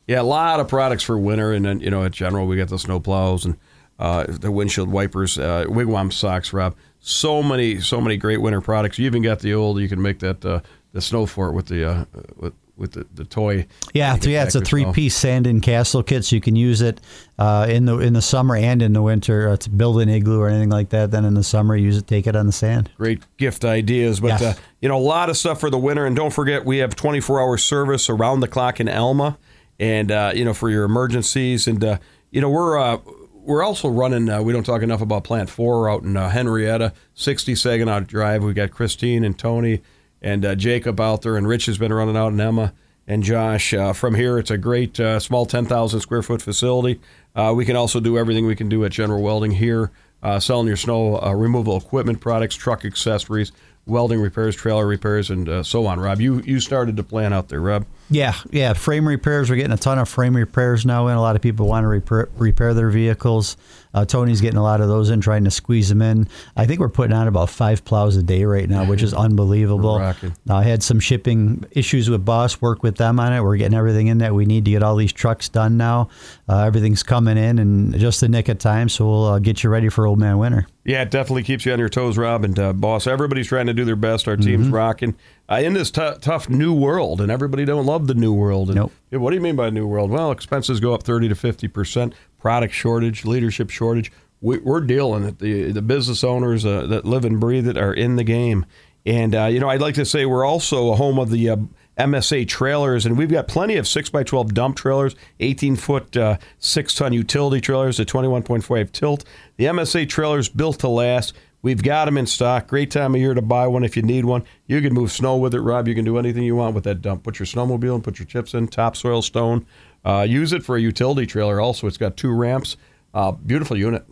Yeah, 0.07 0.21
a 0.21 0.23
lot 0.23 0.61
of 0.61 0.69
products 0.69 1.03
for 1.03 1.19
winter, 1.19 1.53
and 1.53 1.65
then 1.65 1.81
you 1.81 1.91
know 1.91 2.05
at 2.05 2.13
General 2.13 2.47
we 2.47 2.57
got 2.57 2.69
the 2.69 2.79
snow 2.79 3.01
plows 3.01 3.45
and 3.47 3.57
uh, 3.99 4.25
the 4.29 4.51
windshield 4.51 4.91
wipers, 4.91 5.39
uh, 5.39 5.65
wigwam 5.67 6.13
socks, 6.13 6.53
Rob. 6.53 6.75
So 7.01 7.43
many, 7.43 7.81
so 7.81 8.01
many 8.01 8.17
great 8.17 8.41
winter 8.41 8.61
products. 8.61 8.99
You 8.99 9.07
even 9.07 9.23
got 9.23 9.41
the 9.41 9.55
old. 9.55 9.79
You 9.81 9.89
can 9.89 10.01
make 10.03 10.19
that 10.21 10.45
uh, 10.45 10.61
the 10.93 11.01
snow 11.01 11.27
fort 11.27 11.55
with 11.55 11.67
the 11.67 11.89
uh, 11.89 12.05
with 12.37 12.53
with 12.77 12.93
the, 12.93 13.07
the 13.15 13.25
toy. 13.25 13.67
Yeah, 13.93 14.17
yeah, 14.23 14.43
it's 14.45 14.55
a 14.55 14.59
snow. 14.59 14.65
three-piece 14.65 15.15
sand 15.17 15.47
and 15.47 15.63
castle 15.63 16.03
kit, 16.03 16.25
so 16.25 16.35
you 16.37 16.41
can 16.43 16.57
use 16.57 16.81
it 16.83 17.01
uh, 17.39 17.67
in 17.69 17.85
the 17.85 17.99
in 17.99 18.13
the 18.15 18.23
summer 18.23 18.57
and 18.57 18.83
in 18.83 18.93
the 18.93 19.03
winter 19.03 19.49
uh, 19.51 19.57
to 19.59 19.71
build 19.71 20.01
an 20.01 20.09
igloo 20.09 20.41
or 20.41 20.49
anything 20.49 20.71
like 20.71 20.89
that. 20.91 21.11
Then 21.11 21.25
in 21.25 21.35
the 21.35 21.45
summer, 21.45 21.77
use 21.77 21.97
it, 21.99 22.07
take 22.07 22.27
it 22.27 22.35
on 22.35 22.47
the 22.47 22.53
sand. 22.53 22.91
Great 22.97 23.23
gift 23.37 23.65
ideas, 23.65 24.19
but 24.21 24.41
Yes. 24.41 24.43
uh, 24.43 24.55
you 24.81 24.89
know 24.89 24.97
a 24.97 25.01
lot 25.01 25.31
of 25.31 25.37
stuff 25.37 25.61
for 25.61 25.71
the 25.71 25.79
winter. 25.79 26.05
And 26.05 26.17
don't 26.17 26.33
forget, 26.33 26.65
we 26.65 26.79
have 26.79 26.97
24 26.97 27.41
hour 27.41 27.57
service 27.59 28.11
around 28.11 28.41
the 28.41 28.49
clock 28.49 28.81
in 28.81 28.89
Elma, 28.89 29.39
and 29.79 30.11
uh, 30.11 30.33
you 30.35 30.45
know 30.45 30.55
for 30.55 30.69
your 30.69 30.85
emergencies. 30.85 31.67
And 31.69 31.83
uh, 31.85 31.99
you 32.31 32.41
know 32.41 32.51
we're 32.51 32.77
uh, 32.79 32.99
we're 33.35 33.63
also 33.63 33.89
running. 33.89 34.29
Uh, 34.29 34.43
we 34.43 34.53
don't 34.53 34.65
talk 34.65 34.83
enough 34.83 35.01
about 35.01 35.23
Plant 35.23 35.49
Four 35.51 35.89
out 35.91 36.03
in 36.03 36.17
uh, 36.17 36.31
Henrietta, 36.31 36.93
60 37.15 37.55
Saginaw 37.55 38.01
Drive. 38.01 38.43
We 38.43 38.53
got 38.55 38.71
Christine 38.71 39.23
and 39.23 39.39
Tony 39.39 39.83
and 40.25 40.43
uh, 40.43 40.55
Jacob 40.55 40.99
out 40.99 41.21
there, 41.21 41.37
and 41.37 41.47
Rich 41.47 41.67
has 41.67 41.77
been 41.77 41.93
running 41.93 42.17
out, 42.17 42.29
and 42.29 42.41
Emma 42.41 42.73
and 43.07 43.23
Josh. 43.23 43.75
Uh, 43.75 43.93
from 43.93 44.15
here, 44.15 44.39
it's 44.39 44.51
a 44.51 44.57
great 44.57 44.99
uh, 44.99 45.21
small 45.21 45.45
10,000 45.45 46.01
square 46.01 46.23
foot 46.23 46.41
facility. 46.41 46.99
Uh, 47.37 47.53
we 47.55 47.67
can 47.67 47.77
also 47.77 48.01
do 48.01 48.17
everything 48.17 48.47
we 48.47 48.57
can 48.57 48.71
do 48.71 48.85
at 48.87 48.91
General 48.93 49.23
Welding 49.23 49.51
here, 49.51 49.93
uh, 50.23 50.41
selling 50.41 50.67
your 50.67 50.79
snow 50.79 51.21
uh, 51.23 51.33
removal 51.35 51.77
equipment 51.77 52.23
products, 52.23 52.57
truck 52.57 52.87
accessories, 52.87 53.53
welding 53.85 54.19
repairs, 54.19 54.57
trailer 54.57 54.87
repairs, 54.87 55.29
and 55.29 55.67
so 55.67 55.85
on. 55.87 56.01
Rob, 56.01 56.23
you 56.23 56.41
you 56.41 56.59
started 56.59 56.97
to 56.97 57.03
plan 57.03 57.35
out 57.35 57.51
there, 57.51 57.61
Rob. 57.61 57.85
Yeah, 58.11 58.35
yeah. 58.51 58.75
Frame 58.75 59.09
repairs. 59.09 59.49
We're 59.49 59.57
getting 59.57 59.73
a 59.73 59.79
ton 59.79 59.99
of 59.99 60.09
frame 60.09 60.37
repairs 60.37 60.85
now 60.85 61.07
and 61.07 61.17
A 61.17 61.21
lot 61.21 61.37
of 61.37 61.43
people 61.43 61.67
want 61.67 61.85
to 61.85 61.89
repair, 61.89 62.29
repair 62.37 62.75
their 62.75 62.91
vehicles. 62.91 63.57
Uh, 63.95 64.05
Tony's 64.05 64.41
getting 64.41 64.59
a 64.59 64.63
lot 64.63 64.81
of 64.81 64.89
those 64.89 65.09
in, 65.09 65.21
trying 65.21 65.45
to 65.45 65.51
squeeze 65.51 65.89
them 65.89 66.03
in. 66.03 66.29
I 66.57 66.67
think 66.67 66.81
we're 66.81 66.89
putting 66.89 67.15
on 67.15 67.29
about 67.29 67.49
five 67.49 67.85
plows 67.85 68.17
a 68.17 68.23
day 68.23 68.45
right 68.45 68.69
now, 68.69 68.85
which 68.85 69.03
is 69.03 69.15
unbelievable. 69.15 69.95
Uh, 69.95 70.15
I 70.51 70.65
had 70.65 70.83
some 70.83 70.99
shipping 70.99 71.65
issues 71.71 72.11
with 72.11 72.25
Boss. 72.25 72.61
Work 72.61 72.83
with 72.83 72.97
them 72.97 73.21
on 73.21 73.33
it. 73.33 73.41
We're 73.41 73.57
getting 73.57 73.79
everything 73.79 74.09
in 74.09 74.19
that 74.19 74.35
we 74.35 74.47
need 74.47 74.65
to 74.65 74.73
get 74.73 74.83
all 74.83 74.97
these 74.97 75.13
trucks 75.13 75.49
done 75.49 75.77
now. 75.77 76.09
Uh, 76.49 76.65
everything's 76.65 77.05
coming 77.05 77.39
in 77.39 77.59
and 77.61 77.97
just 77.99 78.21
the 78.21 78.29
nick 78.29 78.49
of 78.49 78.59
time, 78.59 78.89
so 78.89 79.09
we'll 79.09 79.25
uh, 79.25 79.39
get 79.39 79.63
you 79.63 79.71
ready 79.71 79.89
for 79.89 80.07
Old 80.07 80.19
Man 80.19 80.39
Winter. 80.39 80.67
Yeah, 80.85 81.03
it 81.03 81.11
definitely 81.11 81.45
keeps 81.45 81.65
you 81.65 81.73
on 81.73 81.79
your 81.79 81.89
toes, 81.89 82.19
Rob 82.19 82.45
and 82.45 82.59
uh, 82.59 82.73
boss. 82.75 83.07
Everybody's 83.07 83.47
trying 83.47 83.67
to 83.69 83.73
do 83.75 83.85
their 83.87 83.97
best. 83.97 84.29
Our 84.29 84.37
team's 84.37 84.69
rocking 84.69 85.15
uh, 85.51 85.57
in 85.57 85.75
this 85.75 85.91
t- 85.91 86.13
tough 86.21 86.49
new 86.49 86.73
world, 86.75 87.21
and 87.21 87.31
everybody 87.31 87.65
don't 87.65 87.87
love 87.87 88.07
the 88.07 88.15
new 88.15 88.33
world. 88.33 88.69
And, 88.69 88.77
Nope. 88.77 88.93
yeah, 89.11 89.19
what 89.19 89.31
do 89.31 89.37
you 89.37 89.43
mean 89.43 89.57
by 89.57 89.71
new 89.71 89.87
world? 89.87 90.11
Well, 90.11 90.31
expenses 90.31 90.81
go 90.81 90.95
up 90.95 91.03
thirty 91.03 91.29
to 91.29 91.35
fifty 91.35 91.69
percent. 91.69 92.15
Product 92.39 92.73
shortage, 92.75 93.25
leadership 93.25 93.71
shortage. 93.71 94.11
We, 94.41 94.59
we're 94.59 94.81
dealing 94.83 95.25
it. 95.25 95.39
The 95.39 95.73
the 95.73 95.83
business 95.83 96.23
owners 96.25 96.65
uh, 96.67 96.87
that 96.87 97.05
live 97.05 97.25
and 97.25 97.41
breathe 97.41 97.67
it 97.69 97.77
are 97.77 97.93
in 97.95 98.17
the 98.17 98.25
game. 98.25 98.67
And 99.07 99.35
uh, 99.35 99.47
you 99.47 99.61
know, 99.61 99.69
I'd 99.69 99.81
like 99.81 99.95
to 99.97 100.05
say 100.05 100.25
we're 100.27 100.45
also 100.47 100.93
a 100.93 100.97
home 100.97 101.19
of 101.19 101.31
the 101.31 101.51
uh, 101.51 101.57
MSA 101.99 102.49
trailers, 102.49 103.05
and 103.07 103.17
we've 103.17 103.31
got 103.31 103.49
plenty 103.49 103.77
of 103.77 103.87
six 103.87 104.11
x 104.15 104.29
twelve 104.31 104.55
dump 104.55 104.77
trailers, 104.77 105.15
eighteen 105.41 105.77
foot 105.77 106.17
uh, 106.17 106.39
six 106.59 106.95
ton 106.95 107.13
utility 107.13 107.61
trailers, 107.61 108.01
a 108.01 108.05
twenty 108.05 108.29
one 108.29 108.43
point 108.43 108.65
five 108.65 108.91
tilt. 108.93 109.25
The 109.59 109.67
MSA 109.67 110.09
trailers 110.09 110.49
built 110.49 110.81
to 110.81 110.89
last. 110.89 111.35
We've 111.65 111.83
got 111.83 112.05
them 112.05 112.19
in 112.19 112.27
stock. 112.27 112.67
Great 112.67 112.91
time 112.91 113.15
of 113.15 113.21
year 113.23 113.33
to 113.33 113.41
buy 113.41 113.67
one 113.69 113.85
if 113.85 113.97
you 113.97 114.03
need 114.03 114.27
one. 114.27 114.45
You 114.67 114.83
can 114.83 114.93
move 114.93 115.11
snow 115.11 115.39
with 115.39 115.55
it, 115.55 115.63
Rob. 115.63 115.89
You 115.89 115.95
can 115.95 116.05
do 116.05 116.19
anything 116.19 116.43
you 116.43 116.55
want 116.55 116.75
with 116.75 116.85
that 116.85 117.01
dump. 117.01 117.23
Put 117.23 117.39
your 117.39 117.47
snowmobile 117.47 117.95
and 117.95 118.05
put 118.05 118.19
your 118.19 118.27
chips 118.27 118.53
in, 118.53 118.69
topsoil, 118.69 119.23
stone. 119.23 119.65
Uh, 120.05 120.27
use 120.29 120.53
it 120.53 120.63
for 120.63 120.77
a 120.77 120.81
utility 120.81 121.25
trailer. 121.25 121.63
Also, 121.63 121.87
it's 121.87 121.97
got 121.97 122.19
two 122.19 122.35
ramps. 122.35 122.77
Uh, 123.15 123.33
beautiful 123.33 123.79
unit. 123.79 124.05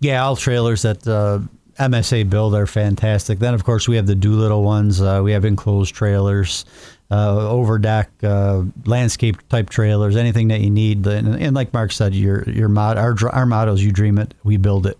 Yeah, 0.00 0.22
all 0.22 0.36
trailers 0.36 0.82
that 0.82 1.08
uh, 1.08 1.38
MSA 1.82 2.28
build 2.28 2.54
are 2.54 2.66
fantastic. 2.66 3.38
Then, 3.38 3.54
of 3.54 3.64
course, 3.64 3.88
we 3.88 3.96
have 3.96 4.06
the 4.06 4.14
Doolittle 4.14 4.62
ones. 4.62 5.00
Uh, 5.00 5.22
we 5.24 5.32
have 5.32 5.46
enclosed 5.46 5.94
trailers, 5.94 6.66
uh, 7.10 7.48
over 7.48 7.78
deck, 7.78 8.10
uh, 8.22 8.64
landscape 8.84 9.48
type 9.48 9.70
trailers, 9.70 10.14
anything 10.14 10.48
that 10.48 10.60
you 10.60 10.68
need. 10.68 11.06
And, 11.06 11.40
and 11.40 11.56
like 11.56 11.72
Mark 11.72 11.90
said, 11.90 12.14
your 12.14 12.42
your 12.50 12.68
mod, 12.68 12.98
our 12.98 13.16
our 13.30 13.46
motto 13.46 13.72
is 13.72 13.82
you 13.82 13.92
dream 13.92 14.18
it, 14.18 14.34
we 14.44 14.58
build 14.58 14.86
it. 14.86 14.98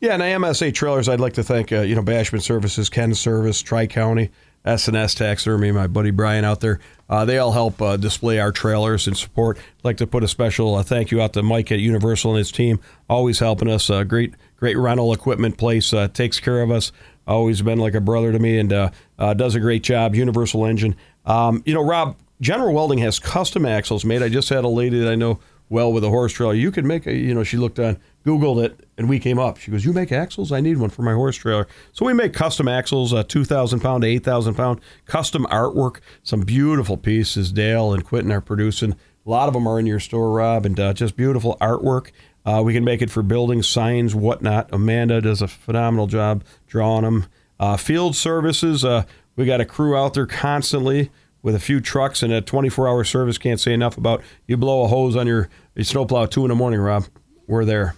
Yeah, 0.00 0.14
and 0.14 0.22
I 0.22 0.30
MSA 0.30 0.74
Trailers, 0.74 1.08
I'd 1.08 1.18
like 1.18 1.32
to 1.34 1.42
thank, 1.42 1.72
uh, 1.72 1.80
you 1.80 1.96
know, 1.96 2.02
Bashman 2.02 2.40
Services, 2.40 2.88
Ken 2.88 3.14
Service, 3.14 3.60
Tri-County, 3.60 4.30
S&S 4.64 4.92
Taxer, 4.92 5.24
Taxidermy, 5.24 5.72
my 5.72 5.88
buddy 5.88 6.12
Brian 6.12 6.44
out 6.44 6.60
there. 6.60 6.78
Uh, 7.08 7.24
they 7.24 7.38
all 7.38 7.50
help 7.50 7.82
uh, 7.82 7.96
display 7.96 8.38
our 8.38 8.52
trailers 8.52 9.08
and 9.08 9.16
support. 9.16 9.58
I'd 9.58 9.84
like 9.84 9.96
to 9.96 10.06
put 10.06 10.22
a 10.22 10.28
special 10.28 10.76
uh, 10.76 10.84
thank 10.84 11.10
you 11.10 11.20
out 11.20 11.32
to 11.32 11.42
Mike 11.42 11.72
at 11.72 11.80
Universal 11.80 12.32
and 12.32 12.38
his 12.38 12.52
team, 12.52 12.78
always 13.10 13.40
helping 13.40 13.68
us. 13.68 13.90
Uh, 13.90 14.04
great, 14.04 14.34
great 14.56 14.76
rental 14.76 15.12
equipment 15.12 15.58
place, 15.58 15.92
uh, 15.92 16.06
takes 16.06 16.38
care 16.38 16.62
of 16.62 16.70
us. 16.70 16.92
Always 17.26 17.60
been 17.60 17.80
like 17.80 17.94
a 17.94 18.00
brother 18.00 18.30
to 18.30 18.38
me 18.38 18.56
and 18.58 18.70
does 19.18 19.54
a 19.56 19.60
great 19.60 19.82
job. 19.82 20.14
Universal 20.14 20.64
Engine. 20.64 20.94
Um, 21.26 21.62
you 21.66 21.74
know, 21.74 21.84
Rob, 21.84 22.16
General 22.40 22.72
Welding 22.72 22.98
has 22.98 23.18
custom 23.18 23.66
axles 23.66 24.04
made. 24.04 24.22
I 24.22 24.28
just 24.28 24.48
had 24.48 24.64
a 24.64 24.68
lady 24.68 25.00
that 25.00 25.10
I 25.10 25.16
know 25.16 25.40
well 25.68 25.92
with 25.92 26.04
a 26.04 26.08
horse 26.08 26.32
trailer. 26.32 26.54
You 26.54 26.70
could 26.70 26.84
make 26.84 27.06
a, 27.06 27.12
you 27.12 27.34
know, 27.34 27.42
she 27.42 27.56
looked 27.56 27.78
on, 27.78 27.98
Googled 28.26 28.62
it, 28.62 28.86
and 28.98 29.08
we 29.08 29.18
came 29.18 29.38
up. 29.38 29.58
She 29.58 29.70
goes, 29.70 29.84
You 29.84 29.92
make 29.92 30.12
axles? 30.12 30.52
I 30.52 30.60
need 30.60 30.78
one 30.78 30.90
for 30.90 31.02
my 31.02 31.14
horse 31.14 31.36
trailer. 31.36 31.66
So 31.92 32.04
we 32.04 32.12
make 32.12 32.32
custom 32.32 32.68
axles, 32.68 33.14
uh, 33.14 33.22
2,000 33.22 33.80
pound 33.80 34.02
to 34.02 34.08
8,000 34.08 34.54
pound, 34.54 34.80
custom 35.06 35.46
artwork, 35.50 36.00
some 36.22 36.40
beautiful 36.40 36.96
pieces. 36.96 37.52
Dale 37.52 37.92
and 37.92 38.04
Quentin 38.04 38.32
are 38.32 38.40
producing. 38.40 38.92
A 38.92 39.30
lot 39.30 39.48
of 39.48 39.54
them 39.54 39.66
are 39.66 39.78
in 39.78 39.86
your 39.86 40.00
store, 40.00 40.30
Rob, 40.32 40.66
and 40.66 40.78
uh, 40.78 40.92
just 40.92 41.16
beautiful 41.16 41.56
artwork. 41.60 42.10
Uh, 42.44 42.62
we 42.62 42.72
can 42.72 42.84
make 42.84 43.02
it 43.02 43.10
for 43.10 43.22
buildings, 43.22 43.68
signs, 43.68 44.14
whatnot. 44.14 44.68
Amanda 44.72 45.20
does 45.20 45.42
a 45.42 45.48
phenomenal 45.48 46.06
job 46.06 46.44
drawing 46.66 47.04
them. 47.04 47.26
Uh, 47.60 47.76
field 47.76 48.16
services, 48.16 48.84
uh, 48.84 49.04
we 49.36 49.44
got 49.44 49.60
a 49.60 49.64
crew 49.64 49.96
out 49.96 50.14
there 50.14 50.26
constantly 50.26 51.10
with 51.42 51.54
a 51.54 51.60
few 51.60 51.80
trucks 51.80 52.22
and 52.22 52.32
a 52.32 52.40
24 52.40 52.88
hour 52.88 53.04
service. 53.04 53.38
Can't 53.38 53.60
say 53.60 53.72
enough 53.72 53.98
about 53.98 54.22
you 54.46 54.56
blow 54.56 54.84
a 54.84 54.88
hose 54.88 55.14
on 55.14 55.26
your, 55.26 55.48
your 55.74 55.84
snowplow 55.84 56.24
at 56.24 56.30
2 56.30 56.44
in 56.44 56.48
the 56.48 56.54
morning, 56.54 56.80
Rob. 56.80 57.04
We're 57.46 57.64
there. 57.64 57.94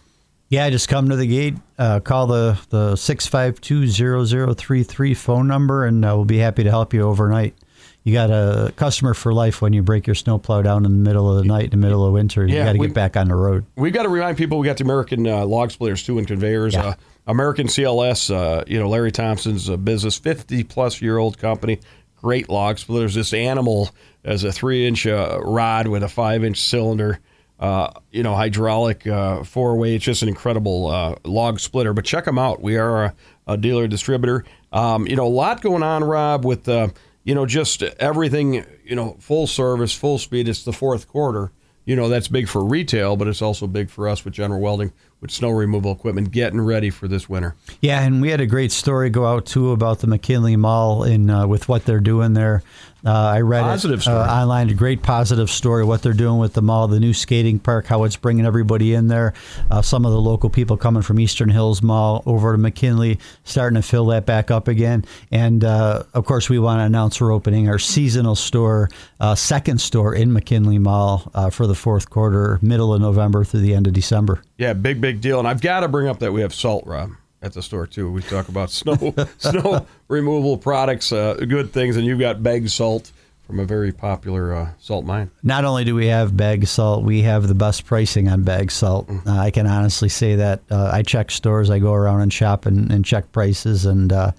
Yeah, 0.51 0.69
just 0.69 0.89
come 0.89 1.09
to 1.11 1.17
the 1.17 1.29
gate, 1.29 1.55
uh, 1.79 2.01
call 2.01 2.27
the, 2.27 2.59
the 2.71 2.95
652-0033 2.95 5.17
phone 5.17 5.47
number, 5.47 5.87
and 5.87 6.05
uh, 6.05 6.09
we'll 6.17 6.25
be 6.25 6.39
happy 6.39 6.65
to 6.65 6.71
help 6.71 6.93
you 6.93 7.03
overnight. 7.03 7.55
You 8.03 8.13
got 8.13 8.31
a 8.31 8.73
customer 8.75 9.15
for 9.15 9.33
life 9.33 9.63
when 9.63 9.73
you 9.73 9.85
break 9.85 10.09
your 10.09 10.17
snowplow 10.17 10.63
down 10.63 10.85
in 10.85 10.91
the 10.91 10.99
middle 10.99 11.31
of 11.31 11.37
the 11.37 11.45
night, 11.45 11.67
in 11.67 11.71
the 11.71 11.77
middle 11.77 12.05
of 12.05 12.13
winter. 12.13 12.45
You 12.45 12.57
Yeah, 12.57 12.65
got 12.65 12.73
to 12.73 12.79
get 12.79 12.95
back 12.95 13.17
on 13.17 13.29
the 13.29 13.37
road. 13.37 13.65
We've 13.77 13.93
got 13.93 14.03
to 14.03 14.09
remind 14.09 14.39
people 14.39 14.59
we 14.59 14.67
got 14.67 14.79
the 14.79 14.85
American 14.85 15.25
uh, 15.25 15.45
log 15.45 15.71
splitters 15.71 16.03
too 16.03 16.19
and 16.19 16.27
conveyors. 16.27 16.75
Yeah. 16.75 16.85
Uh, 16.85 16.95
American 17.29 17.69
CLS, 17.69 18.35
uh, 18.35 18.65
you 18.67 18.81
know, 18.81 18.89
Larry 18.89 19.13
Thompson's 19.13 19.69
a 19.69 19.77
business, 19.77 20.19
50 20.19 20.65
plus 20.65 21.01
year 21.01 21.19
old 21.19 21.39
company. 21.39 21.79
Great 22.17 22.49
log 22.49 22.79
splitters. 22.79 23.15
This 23.15 23.33
animal 23.33 23.91
has 24.25 24.43
a 24.43 24.51
three 24.51 24.89
inch 24.89 25.07
uh, 25.07 25.39
rod 25.43 25.87
with 25.87 26.03
a 26.03 26.09
five 26.09 26.43
inch 26.43 26.61
cylinder. 26.61 27.21
Uh, 27.61 27.93
you 28.11 28.23
know, 28.23 28.35
hydraulic 28.35 29.07
uh, 29.07 29.45
four 29.45 29.77
way. 29.77 29.95
It's 29.95 30.05
just 30.05 30.23
an 30.23 30.29
incredible 30.29 30.89
uh, 30.89 31.17
log 31.25 31.61
splitter. 31.61 31.93
But 31.93 32.07
check 32.07 32.25
them 32.25 32.39
out. 32.39 32.63
We 32.63 32.79
are 32.79 33.05
a, 33.05 33.15
a 33.47 33.57
dealer 33.59 33.87
distributor. 33.87 34.45
Um, 34.73 35.07
you 35.07 35.15
know, 35.15 35.27
a 35.27 35.29
lot 35.29 35.61
going 35.61 35.83
on, 35.83 36.03
Rob, 36.03 36.47
with 36.47 36.69
uh, 36.69 36.89
you 37.23 37.35
know 37.35 37.45
just 37.45 37.83
everything. 37.83 38.65
You 38.85 38.97
know, 38.97 39.17
full 39.21 39.47
service, 39.47 39.95
full 39.95 40.19
speed. 40.19 40.49
It's 40.49 40.65
the 40.65 40.73
fourth 40.73 41.07
quarter 41.07 41.53
you 41.85 41.97
know 41.97 42.09
that's 42.09 42.29
big 42.29 42.49
for 42.49 42.65
retail, 42.65 43.17
but 43.17 43.27
it's 43.27 43.43
also 43.43 43.67
big 43.67 43.91
for 43.91 44.09
us 44.09 44.25
with 44.25 44.35
General 44.35 44.61
Welding 44.61 44.93
with 45.21 45.31
snow 45.31 45.51
removal 45.51 45.93
equipment 45.93 46.31
getting 46.31 46.61
ready 46.61 46.91
for 46.91 47.09
this 47.09 47.29
winter. 47.29 47.55
Yeah, 47.81 48.03
and 48.03 48.23
we 48.23 48.31
had 48.31 48.41
a 48.41 48.47
great 48.47 48.73
story 48.73 49.11
go 49.11 49.27
out 49.27 49.47
too 49.47 49.73
about 49.73 50.01
the 50.01 50.07
McKinley 50.07 50.57
Mall 50.57 51.03
and 51.03 51.31
uh, 51.31 51.47
with 51.49 51.69
what 51.69 51.85
they're 51.85 52.01
doing 52.01 52.33
there. 52.33 52.63
Uh, 53.05 53.13
I 53.13 53.41
read 53.41 53.63
Positive 53.63 54.01
it 54.01 54.03
story. 54.03 54.19
Uh, 54.19 54.43
online. 54.43 54.69
A 54.69 54.75
great 54.75 55.03
positive 55.03 55.51
story. 55.51 55.85
What 55.85 56.03
they're 56.03 56.13
doing 56.13 56.39
with 56.39 56.53
the 56.53 56.63
mall, 56.63 56.87
the 56.89 57.01
new 57.01 57.15
skating 57.15 57.59
park, 57.59 57.87
how 57.87 58.05
it's 58.05 58.17
bringing 58.17 58.45
everybody 58.45 58.93
in 58.95 59.09
there. 59.09 59.33
Uh, 59.71 59.81
some 59.81 60.05
of 60.05 60.13
the 60.13 60.21
local 60.21 60.51
people 60.51 60.77
coming 60.77 61.03
from 61.03 61.19
Eastern 61.19 61.49
Hills 61.49 61.83
Mall 61.83 62.23
over 62.27 62.53
to 62.53 62.59
McKinley, 62.59 63.19
starting 63.45 63.77
to 63.77 63.83
fill 63.83 64.07
that 64.07 64.27
back 64.27 64.51
up 64.51 64.69
again. 64.69 65.05
And 65.31 65.65
uh, 65.65 66.03
of 66.13 66.27
course, 66.27 66.51
we 66.51 66.59
want 66.59 66.81
to 66.81 66.85
announce 66.85 67.21
we're 67.21 67.33
opening 67.33 67.69
our 67.69 67.79
seasonal 67.79 68.35
store, 68.35 68.91
uh, 69.19 69.35
second 69.35 69.81
store 69.81 70.15
in 70.15 70.33
McKinley 70.33 70.79
Mall 70.79 71.31
uh, 71.35 71.49
for 71.49 71.67
the 71.67 71.75
fourth 71.75 72.11
quarter, 72.11 72.59
middle 72.61 72.93
of 72.93 73.01
November 73.01 73.45
through 73.45 73.61
the 73.61 73.75
end 73.75 73.87
of 73.87 73.95
December. 73.95 74.43
Yeah, 74.59 74.75
big 74.75 75.01
big 75.01 75.10
deal. 75.13 75.39
And 75.39 75.49
I've 75.49 75.61
got 75.61 75.81
to 75.81 75.89
bring 75.89 76.09
up 76.09 76.19
that 76.21 76.33
we 76.33 76.43
have 76.43 76.55
salt, 76.55 76.87
Rob, 76.87 77.13
at 77.43 77.53
the 77.53 77.63
store 77.63 77.87
too. 77.87 78.11
We 78.11 78.23
talk 78.23 78.49
about 78.49 78.71
snow 78.71 79.15
snow 79.39 79.87
removal 80.09 80.57
products, 80.59 81.13
uh, 81.13 81.35
good 81.35 81.73
things, 81.73 81.97
and 81.97 82.07
you've 82.07 82.21
got 82.21 82.43
bag 82.43 82.69
salt 82.69 83.13
from 83.51 83.59
a 83.59 83.65
very 83.65 83.91
popular 83.91 84.55
uh, 84.55 84.71
salt 84.79 85.05
mine. 85.05 85.29
Not 85.43 85.65
only 85.65 85.85
do 85.85 85.97
we 85.97 86.07
have 86.07 86.37
bag 86.37 86.69
salt, 86.69 87.05
we 87.05 87.23
have 87.23 87.49
the 87.49 87.55
best 87.55 87.85
pricing 87.85 88.29
on 88.29 88.45
bag 88.45 88.71
salt. 88.71 89.09
Mm. 89.09 89.27
Uh, 89.27 89.41
I 89.41 89.51
can 89.51 89.67
honestly 89.67 90.09
say 90.09 90.37
that. 90.37 90.61
Uh, 90.71 90.91
I 90.93 91.03
check 91.03 91.33
stores, 91.33 91.69
I 91.69 91.81
go 91.81 91.93
around 91.93 92.21
and 92.21 92.33
shop 92.33 92.65
and, 92.65 92.93
and 92.93 93.05
check 93.05 93.33
prices, 93.33 93.87
and 93.87 94.13
uh, 94.13 94.31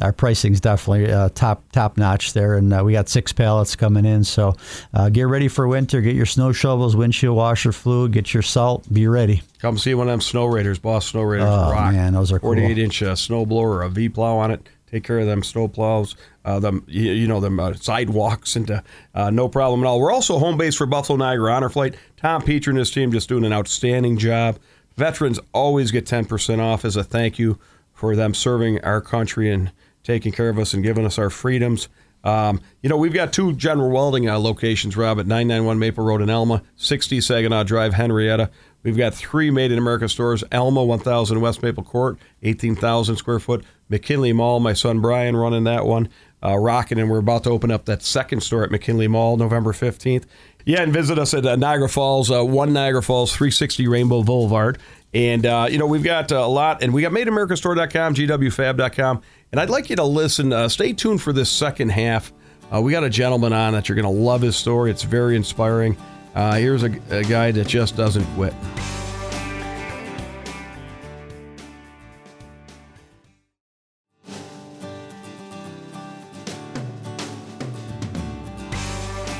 our 0.00 0.14
is 0.22 0.60
definitely 0.60 1.12
uh, 1.12 1.28
top 1.34 1.62
top 1.72 1.98
notch 1.98 2.32
there. 2.32 2.56
And 2.56 2.72
uh, 2.72 2.82
we 2.84 2.92
got 2.92 3.10
six 3.10 3.32
pallets 3.34 3.76
coming 3.76 4.06
in, 4.06 4.24
so 4.24 4.56
uh, 4.94 5.10
get 5.10 5.24
ready 5.24 5.48
for 5.48 5.68
winter. 5.68 6.00
Get 6.00 6.16
your 6.16 6.26
snow 6.26 6.52
shovels, 6.52 6.96
windshield 6.96 7.36
washer 7.36 7.70
fluid, 7.70 8.12
get 8.12 8.32
your 8.32 8.42
salt. 8.42 8.90
Be 8.90 9.06
ready. 9.06 9.42
Come 9.60 9.76
see 9.76 9.94
one 9.94 10.08
of 10.08 10.12
them 10.12 10.20
Snowrators, 10.20 10.80
boss 10.80 11.12
Snowrators. 11.12 11.42
Oh, 11.42 11.72
rock. 11.72 11.92
man, 11.92 12.14
those 12.14 12.32
are 12.32 12.38
cool. 12.38 12.54
48 12.54 12.78
inch 12.78 13.02
uh, 13.02 13.14
snow 13.14 13.44
blower, 13.44 13.82
a 13.82 13.90
V 13.90 14.08
plow 14.08 14.38
on 14.38 14.50
it. 14.50 14.66
Take 14.94 15.02
care 15.02 15.18
of 15.18 15.26
them 15.26 15.42
snow 15.42 15.66
plows, 15.66 16.14
uh, 16.44 16.60
them 16.60 16.84
you, 16.86 17.10
you 17.10 17.26
know 17.26 17.40
them 17.40 17.58
uh, 17.58 17.74
sidewalks, 17.74 18.54
and 18.54 18.80
uh, 19.12 19.28
no 19.28 19.48
problem 19.48 19.82
at 19.82 19.88
all. 19.88 19.98
We're 19.98 20.12
also 20.12 20.38
home 20.38 20.56
base 20.56 20.76
for 20.76 20.86
Buffalo 20.86 21.16
Niagara 21.16 21.52
Honor 21.52 21.68
Flight. 21.68 21.96
Tom 22.16 22.42
Petrie 22.42 22.70
and 22.70 22.78
his 22.78 22.92
team 22.92 23.10
just 23.10 23.28
doing 23.28 23.44
an 23.44 23.52
outstanding 23.52 24.16
job. 24.16 24.56
Veterans 24.94 25.40
always 25.52 25.90
get 25.90 26.06
10% 26.06 26.60
off 26.60 26.84
as 26.84 26.94
a 26.94 27.02
thank 27.02 27.40
you 27.40 27.58
for 27.92 28.14
them 28.14 28.34
serving 28.34 28.84
our 28.84 29.00
country 29.00 29.50
and 29.50 29.72
taking 30.04 30.30
care 30.30 30.48
of 30.48 30.60
us 30.60 30.72
and 30.72 30.84
giving 30.84 31.04
us 31.04 31.18
our 31.18 31.28
freedoms. 31.28 31.88
Um, 32.22 32.60
you 32.80 32.88
know, 32.88 32.96
we've 32.96 33.12
got 33.12 33.32
two 33.32 33.52
General 33.52 33.90
Welding 33.90 34.28
uh, 34.28 34.38
locations, 34.38 34.96
Rob, 34.96 35.18
at 35.18 35.26
991 35.26 35.80
Maple 35.80 36.04
Road 36.04 36.22
in 36.22 36.30
Elma, 36.30 36.62
60 36.76 37.20
Saginaw 37.20 37.64
Drive, 37.64 37.94
Henrietta. 37.94 38.48
We've 38.84 38.96
got 38.96 39.14
three 39.14 39.50
Made 39.50 39.72
in 39.72 39.78
America 39.78 40.08
stores 40.08 40.44
Elma, 40.52 40.84
1000 40.84 41.40
West 41.40 41.62
Maple 41.62 41.82
Court, 41.82 42.18
18,000 42.42 43.16
square 43.16 43.40
foot. 43.40 43.64
McKinley 43.88 44.32
Mall, 44.32 44.60
my 44.60 44.72
son 44.72 45.00
Brian 45.00 45.36
running 45.36 45.64
that 45.64 45.86
one, 45.86 46.08
uh, 46.42 46.56
rocking, 46.58 46.98
and 46.98 47.10
we're 47.10 47.18
about 47.18 47.44
to 47.44 47.50
open 47.50 47.70
up 47.70 47.84
that 47.86 48.02
second 48.02 48.42
store 48.42 48.64
at 48.64 48.70
McKinley 48.70 49.08
Mall 49.08 49.36
November 49.36 49.72
15th. 49.72 50.24
Yeah, 50.66 50.82
and 50.82 50.92
visit 50.92 51.18
us 51.18 51.34
at 51.34 51.44
uh, 51.44 51.56
Niagara 51.56 51.88
Falls, 51.88 52.30
uh, 52.30 52.44
1 52.44 52.72
Niagara 52.72 53.02
Falls, 53.02 53.32
360 53.32 53.86
Rainbow 53.86 54.22
Boulevard. 54.22 54.78
And, 55.12 55.46
uh, 55.46 55.68
you 55.70 55.78
know, 55.78 55.86
we've 55.86 56.02
got 56.02 56.30
a 56.32 56.46
lot, 56.46 56.82
and 56.82 56.92
we 56.92 57.02
got 57.02 57.12
MadeAmericaStore.com, 57.12 58.14
GWFab.com. 58.14 59.22
And 59.52 59.60
I'd 59.60 59.70
like 59.70 59.90
you 59.90 59.96
to 59.96 60.04
listen, 60.04 60.52
uh, 60.52 60.68
stay 60.68 60.92
tuned 60.92 61.22
for 61.22 61.32
this 61.32 61.50
second 61.50 61.90
half. 61.90 62.32
Uh, 62.74 62.80
we 62.80 62.92
got 62.92 63.04
a 63.04 63.10
gentleman 63.10 63.52
on 63.52 63.74
that 63.74 63.88
you're 63.88 63.96
going 63.96 64.12
to 64.12 64.22
love 64.22 64.40
his 64.40 64.56
story. 64.56 64.90
It's 64.90 65.02
very 65.02 65.36
inspiring. 65.36 65.96
Here's 66.34 66.82
a, 66.82 66.90
a 67.10 67.22
guy 67.22 67.52
that 67.52 67.68
just 67.68 67.96
doesn't 67.96 68.24
quit. 68.34 68.54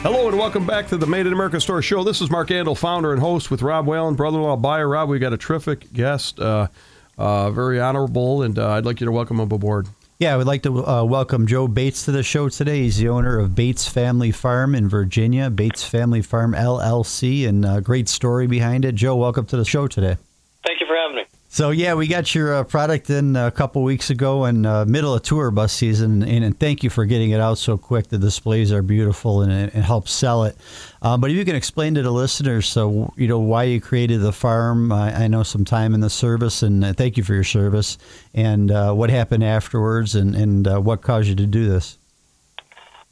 Hello 0.04 0.28
and 0.28 0.38
welcome 0.38 0.66
back 0.66 0.86
to 0.88 0.98
the 0.98 1.06
Made 1.06 1.26
in 1.26 1.32
America 1.32 1.58
Store 1.58 1.80
Show. 1.80 2.04
This 2.04 2.20
is 2.20 2.30
Mark 2.30 2.48
Andol, 2.48 2.76
founder 2.76 3.14
and 3.14 3.22
host 3.22 3.50
with 3.50 3.62
Rob 3.62 3.86
Whalen, 3.86 4.16
brother-in-law 4.16 4.56
buyer. 4.56 4.86
Rob, 4.86 5.08
we 5.08 5.18
got 5.18 5.32
a 5.32 5.38
terrific 5.38 5.90
guest, 5.94 6.38
uh, 6.38 6.68
uh, 7.16 7.50
very 7.50 7.80
honorable, 7.80 8.42
and 8.42 8.58
uh, 8.58 8.72
I'd 8.72 8.84
like 8.84 9.00
you 9.00 9.06
to 9.06 9.10
welcome 9.10 9.40
him 9.40 9.50
aboard. 9.50 9.88
Yeah, 10.18 10.34
I 10.34 10.36
would 10.36 10.46
like 10.46 10.62
to 10.64 10.86
uh, 10.86 11.04
welcome 11.04 11.46
Joe 11.46 11.68
Bates 11.68 12.04
to 12.04 12.12
the 12.12 12.22
show 12.22 12.50
today. 12.50 12.82
He's 12.82 12.98
the 12.98 13.08
owner 13.08 13.38
of 13.38 13.54
Bates 13.54 13.88
Family 13.88 14.30
Farm 14.30 14.74
in 14.74 14.90
Virginia, 14.90 15.48
Bates 15.48 15.84
Family 15.84 16.20
Farm 16.20 16.52
LLC, 16.52 17.48
and 17.48 17.64
a 17.64 17.80
great 17.80 18.10
story 18.10 18.46
behind 18.46 18.84
it. 18.84 18.96
Joe, 18.96 19.16
welcome 19.16 19.46
to 19.46 19.56
the 19.56 19.64
show 19.64 19.88
today. 19.88 20.18
Thank 20.66 20.80
you 20.80 20.86
for 20.86 20.96
having 20.96 21.16
me. 21.16 21.24
So 21.54 21.70
yeah, 21.70 21.94
we 21.94 22.08
got 22.08 22.34
your 22.34 22.52
uh, 22.52 22.64
product 22.64 23.08
in 23.10 23.36
a 23.36 23.48
couple 23.48 23.84
weeks 23.84 24.10
ago 24.10 24.42
and 24.42 24.66
uh, 24.66 24.84
middle 24.86 25.14
of 25.14 25.22
tour 25.22 25.52
bus 25.52 25.72
season, 25.72 26.24
and, 26.24 26.44
and 26.44 26.58
thank 26.58 26.82
you 26.82 26.90
for 26.90 27.04
getting 27.04 27.30
it 27.30 27.38
out 27.38 27.58
so 27.58 27.78
quick. 27.78 28.08
The 28.08 28.18
displays 28.18 28.72
are 28.72 28.82
beautiful, 28.82 29.40
and 29.40 29.52
it, 29.52 29.72
it 29.72 29.82
helps 29.82 30.10
sell 30.10 30.42
it. 30.42 30.56
Uh, 31.00 31.16
but 31.16 31.30
if 31.30 31.36
you 31.36 31.44
can 31.44 31.54
explain 31.54 31.94
to 31.94 32.02
the 32.02 32.10
listeners, 32.10 32.66
so 32.66 33.14
you 33.16 33.28
know 33.28 33.38
why 33.38 33.62
you 33.62 33.80
created 33.80 34.20
the 34.20 34.32
farm. 34.32 34.90
I, 34.90 35.14
I 35.14 35.28
know 35.28 35.44
some 35.44 35.64
time 35.64 35.94
in 35.94 36.00
the 36.00 36.10
service, 36.10 36.64
and 36.64 36.84
uh, 36.84 36.92
thank 36.92 37.16
you 37.16 37.22
for 37.22 37.34
your 37.34 37.44
service. 37.44 37.98
And 38.34 38.72
uh, 38.72 38.92
what 38.92 39.10
happened 39.10 39.44
afterwards, 39.44 40.16
and 40.16 40.34
and 40.34 40.66
uh, 40.66 40.80
what 40.80 41.02
caused 41.02 41.28
you 41.28 41.36
to 41.36 41.46
do 41.46 41.68
this? 41.68 41.98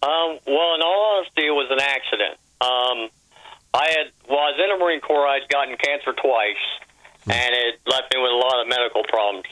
Um, 0.02 0.38
well, 0.48 0.74
in 0.74 0.82
all 0.82 1.16
honesty, 1.16 1.46
it 1.46 1.54
was 1.54 1.68
an 1.70 1.80
accident. 1.80 2.38
Um, 2.60 3.08
I 3.72 3.86
had, 3.90 4.10
well, 4.28 4.40
I 4.40 4.50
was 4.50 4.60
in 4.64 4.78
the 4.78 4.84
Marine 4.84 5.00
Corps. 5.00 5.28
I'd 5.28 5.48
gotten 5.48 5.76
cancer 5.76 6.12
twice, 6.12 6.56
and 7.28 7.54
it 7.54 7.80
left 7.86 8.12
me 8.12 8.20
with 8.20 8.32
a 8.32 8.40
lot 8.40 8.60
of 8.60 8.68
medical 8.68 9.02
problems. 9.04 9.46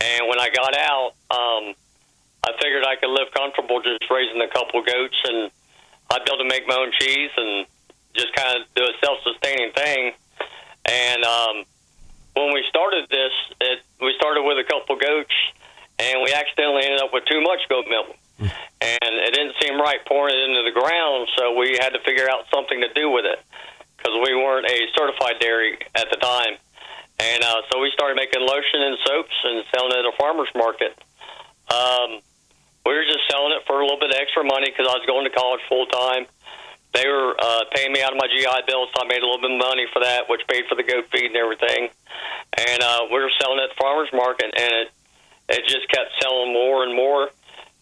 And 0.00 0.28
when 0.28 0.38
I 0.38 0.48
got 0.50 0.76
out, 0.76 1.12
um, 1.30 1.74
I 2.44 2.52
figured 2.60 2.84
I 2.86 2.96
could 2.96 3.10
live 3.10 3.28
comfortable 3.34 3.82
just 3.82 4.04
raising 4.10 4.40
a 4.40 4.48
couple 4.48 4.82
goats, 4.82 5.16
and 5.24 5.50
I'd 6.10 6.24
be 6.24 6.30
able 6.32 6.44
to 6.44 6.48
make 6.48 6.66
my 6.66 6.76
own 6.76 6.92
cheese 6.98 7.30
and 7.36 7.66
just 8.14 8.32
kind 8.34 8.60
of 8.60 8.66
do 8.74 8.82
a 8.84 8.92
self-sustaining 9.04 9.72
thing. 9.72 10.12
And 10.84 11.24
um, 11.24 11.64
when 12.34 12.54
we 12.54 12.64
started 12.68 13.08
this, 13.10 13.32
it, 13.60 13.80
we 14.00 14.14
started 14.16 14.42
with 14.42 14.58
a 14.58 14.64
couple 14.64 14.96
goats, 14.96 15.34
and 15.98 16.22
we 16.22 16.32
accidentally 16.32 16.84
ended 16.84 17.02
up 17.02 17.12
with 17.12 17.24
too 17.26 17.40
much 17.42 17.60
goat 17.68 17.86
milk. 17.88 18.16
And 18.80 19.14
it 19.26 19.34
didn't 19.34 19.54
seem 19.60 19.80
right 19.80 19.98
pouring 20.06 20.36
it 20.36 20.48
into 20.48 20.62
the 20.62 20.70
ground, 20.70 21.28
so 21.36 21.58
we 21.58 21.76
had 21.82 21.90
to 21.90 21.98
figure 22.06 22.30
out 22.30 22.46
something 22.54 22.80
to 22.80 22.92
do 22.94 23.10
with 23.10 23.24
it 23.26 23.42
because 23.96 24.14
we 24.22 24.34
weren't 24.36 24.66
a 24.70 24.78
certified 24.96 25.40
dairy 25.40 25.76
at 25.96 26.06
the 26.10 26.16
time. 26.16 26.54
And 27.18 27.42
uh, 27.42 27.62
so 27.70 27.80
we 27.82 27.90
started 27.90 28.14
making 28.14 28.40
lotion 28.40 28.78
and 28.82 28.96
soaps 29.04 29.34
and 29.44 29.64
selling 29.74 29.90
it 29.90 30.06
at 30.06 30.06
a 30.06 30.16
farmer's 30.18 30.50
market. 30.54 30.94
Um, 31.66 32.22
we 32.86 32.94
were 32.94 33.04
just 33.04 33.26
selling 33.28 33.52
it 33.52 33.66
for 33.66 33.80
a 33.80 33.84
little 33.84 33.98
bit 33.98 34.14
of 34.14 34.18
extra 34.22 34.44
money 34.44 34.70
because 34.70 34.86
I 34.86 34.96
was 34.96 35.04
going 35.04 35.26
to 35.26 35.34
college 35.34 35.60
full 35.68 35.86
time. 35.86 36.24
they 36.94 37.04
were 37.04 37.34
uh, 37.36 37.64
paying 37.74 37.92
me 37.92 38.00
out 38.00 38.14
of 38.14 38.18
my 38.22 38.30
GI 38.30 38.64
Bill, 38.66 38.86
so 38.88 39.02
I 39.02 39.06
made 39.10 39.20
a 39.20 39.26
little 39.26 39.42
bit 39.42 39.50
of 39.50 39.60
money 39.60 39.84
for 39.92 40.00
that, 40.00 40.30
which 40.30 40.46
paid 40.48 40.64
for 40.70 40.74
the 40.78 40.86
goat 40.86 41.10
feed 41.12 41.34
and 41.34 41.36
everything. 41.36 41.90
And 42.56 42.80
uh, 42.80 43.10
we 43.12 43.18
were 43.20 43.34
selling 43.42 43.60
at 43.60 43.74
the 43.74 43.78
farmers 43.82 44.08
market, 44.14 44.54
and 44.56 44.72
it 44.86 44.88
it 45.48 45.64
just 45.66 45.88
kept 45.88 46.12
selling 46.22 46.52
more 46.52 46.84
and 46.84 46.94
more. 46.94 47.28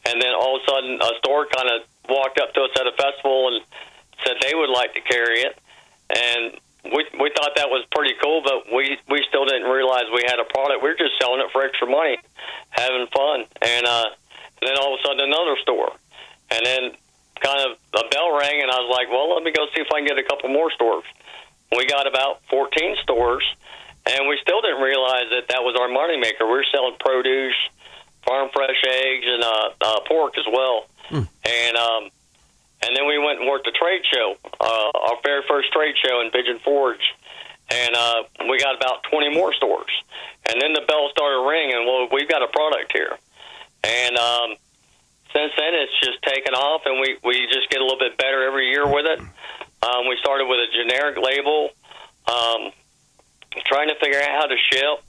And 0.07 0.23
then 0.23 0.35
all 0.38 0.57
of 0.57 0.62
a 0.62 0.71
sudden, 0.71 0.99
a 1.02 1.12
store 1.19 1.47
kind 1.50 1.69
of 1.71 1.83
walked 2.09 2.38
up 2.38 2.55
to 2.55 2.61
us 2.62 2.71
at 2.78 2.87
a 2.87 2.95
festival 2.95 3.50
and 3.50 3.62
said 4.25 4.38
they 4.40 4.55
would 4.55 4.71
like 4.71 4.95
to 4.95 5.02
carry 5.02 5.45
it, 5.45 5.59
and 6.11 6.59
we 6.93 7.07
we 7.21 7.31
thought 7.35 7.52
that 7.57 7.69
was 7.71 7.85
pretty 7.93 8.14
cool, 8.23 8.43
but 8.43 8.66
we 8.73 8.99
we 9.09 9.25
still 9.28 9.45
didn't 9.45 9.71
realize 9.71 10.05
we 10.12 10.25
had 10.26 10.38
a 10.38 10.45
product. 10.45 10.83
We 10.83 10.90
were 10.90 10.99
just 10.99 11.19
selling 11.21 11.40
it 11.40 11.50
for 11.52 11.62
extra 11.62 11.88
money, 11.88 12.19
having 12.71 13.07
fun, 13.09 13.47
and 13.62 13.87
uh, 13.87 14.11
then 14.62 14.75
all 14.78 14.95
of 14.95 15.00
a 15.00 15.02
sudden 15.02 15.21
another 15.21 15.57
store, 15.62 15.93
and 16.50 16.62
then 16.64 16.83
kind 17.40 17.61
of 17.71 17.78
a 17.95 18.09
bell 18.09 18.33
rang, 18.37 18.62
and 18.62 18.71
I 18.71 18.81
was 18.81 18.90
like, 18.90 19.09
well, 19.11 19.35
let 19.35 19.45
me 19.45 19.52
go 19.52 19.66
see 19.75 19.81
if 19.81 19.88
I 19.93 20.00
can 20.00 20.07
get 20.09 20.19
a 20.19 20.25
couple 20.25 20.49
more 20.49 20.71
stores. 20.73 21.05
We 21.76 21.87
got 21.87 22.07
about 22.07 22.40
14 22.49 22.97
stores, 23.02 23.45
and 24.07 24.28
we 24.28 24.38
still 24.40 24.61
didn't 24.62 24.81
realize 24.81 25.28
that 25.31 25.49
that 25.49 25.62
was 25.62 25.76
our 25.76 25.88
moneymaker. 25.88 26.47
We 26.47 26.62
were 26.62 26.71
selling 26.73 26.97
produce, 26.99 27.59
farm 28.25 28.49
fresh 28.52 28.81
eggs, 28.87 29.26
and 29.26 29.43
uh, 29.43 29.69
uh, 29.81 30.00
pork 30.09 30.38
as 30.38 30.47
well, 30.50 30.87
and 31.45 31.76
um, 31.76 32.11
and 32.87 32.97
then 32.97 33.07
we 33.07 33.19
went 33.19 33.40
and 33.40 33.49
worked 33.49 33.66
a 33.66 33.73
trade 33.73 34.02
show, 34.07 34.37
uh, 34.61 34.90
our 34.95 35.19
very 35.25 35.43
first 35.49 35.73
trade 35.73 35.95
show 35.99 36.21
in 36.21 36.31
Pigeon 36.31 36.59
Forge. 36.61 37.02
And 37.69 37.97
uh, 37.97 38.23
we 38.49 38.59
got 38.59 38.76
about 38.76 39.02
20 39.11 39.35
more 39.35 39.52
stores. 39.52 39.90
And 40.49 40.62
then 40.62 40.73
the 40.73 40.83
bell 40.87 41.11
started 41.11 41.43
ringing. 41.43 41.85
Well, 41.85 42.09
we've 42.12 42.28
got 42.28 42.43
a 42.43 42.47
product 42.47 42.93
here. 42.93 43.19
And 43.83 44.16
um, 44.16 44.55
since 45.35 45.52
then, 45.59 45.75
it's 45.75 45.99
just 46.00 46.23
taken 46.23 46.55
off, 46.55 46.83
and 46.87 47.00
we, 47.00 47.19
we 47.25 47.47
just 47.52 47.69
get 47.71 47.81
a 47.81 47.85
little 47.85 47.99
bit 47.99 48.16
better 48.16 48.47
every 48.47 48.71
year 48.71 48.87
with 48.87 49.07
it. 49.07 49.21
Um, 49.21 50.09
we 50.09 50.16
started 50.21 50.47
with 50.47 50.59
a 50.59 50.71
generic 50.73 51.19
label, 51.19 51.71
um, 52.26 52.71
trying 53.66 53.88
to 53.88 53.97
figure 54.00 54.19
out 54.19 54.31
how 54.31 54.47
to 54.47 54.57
ship, 54.57 55.02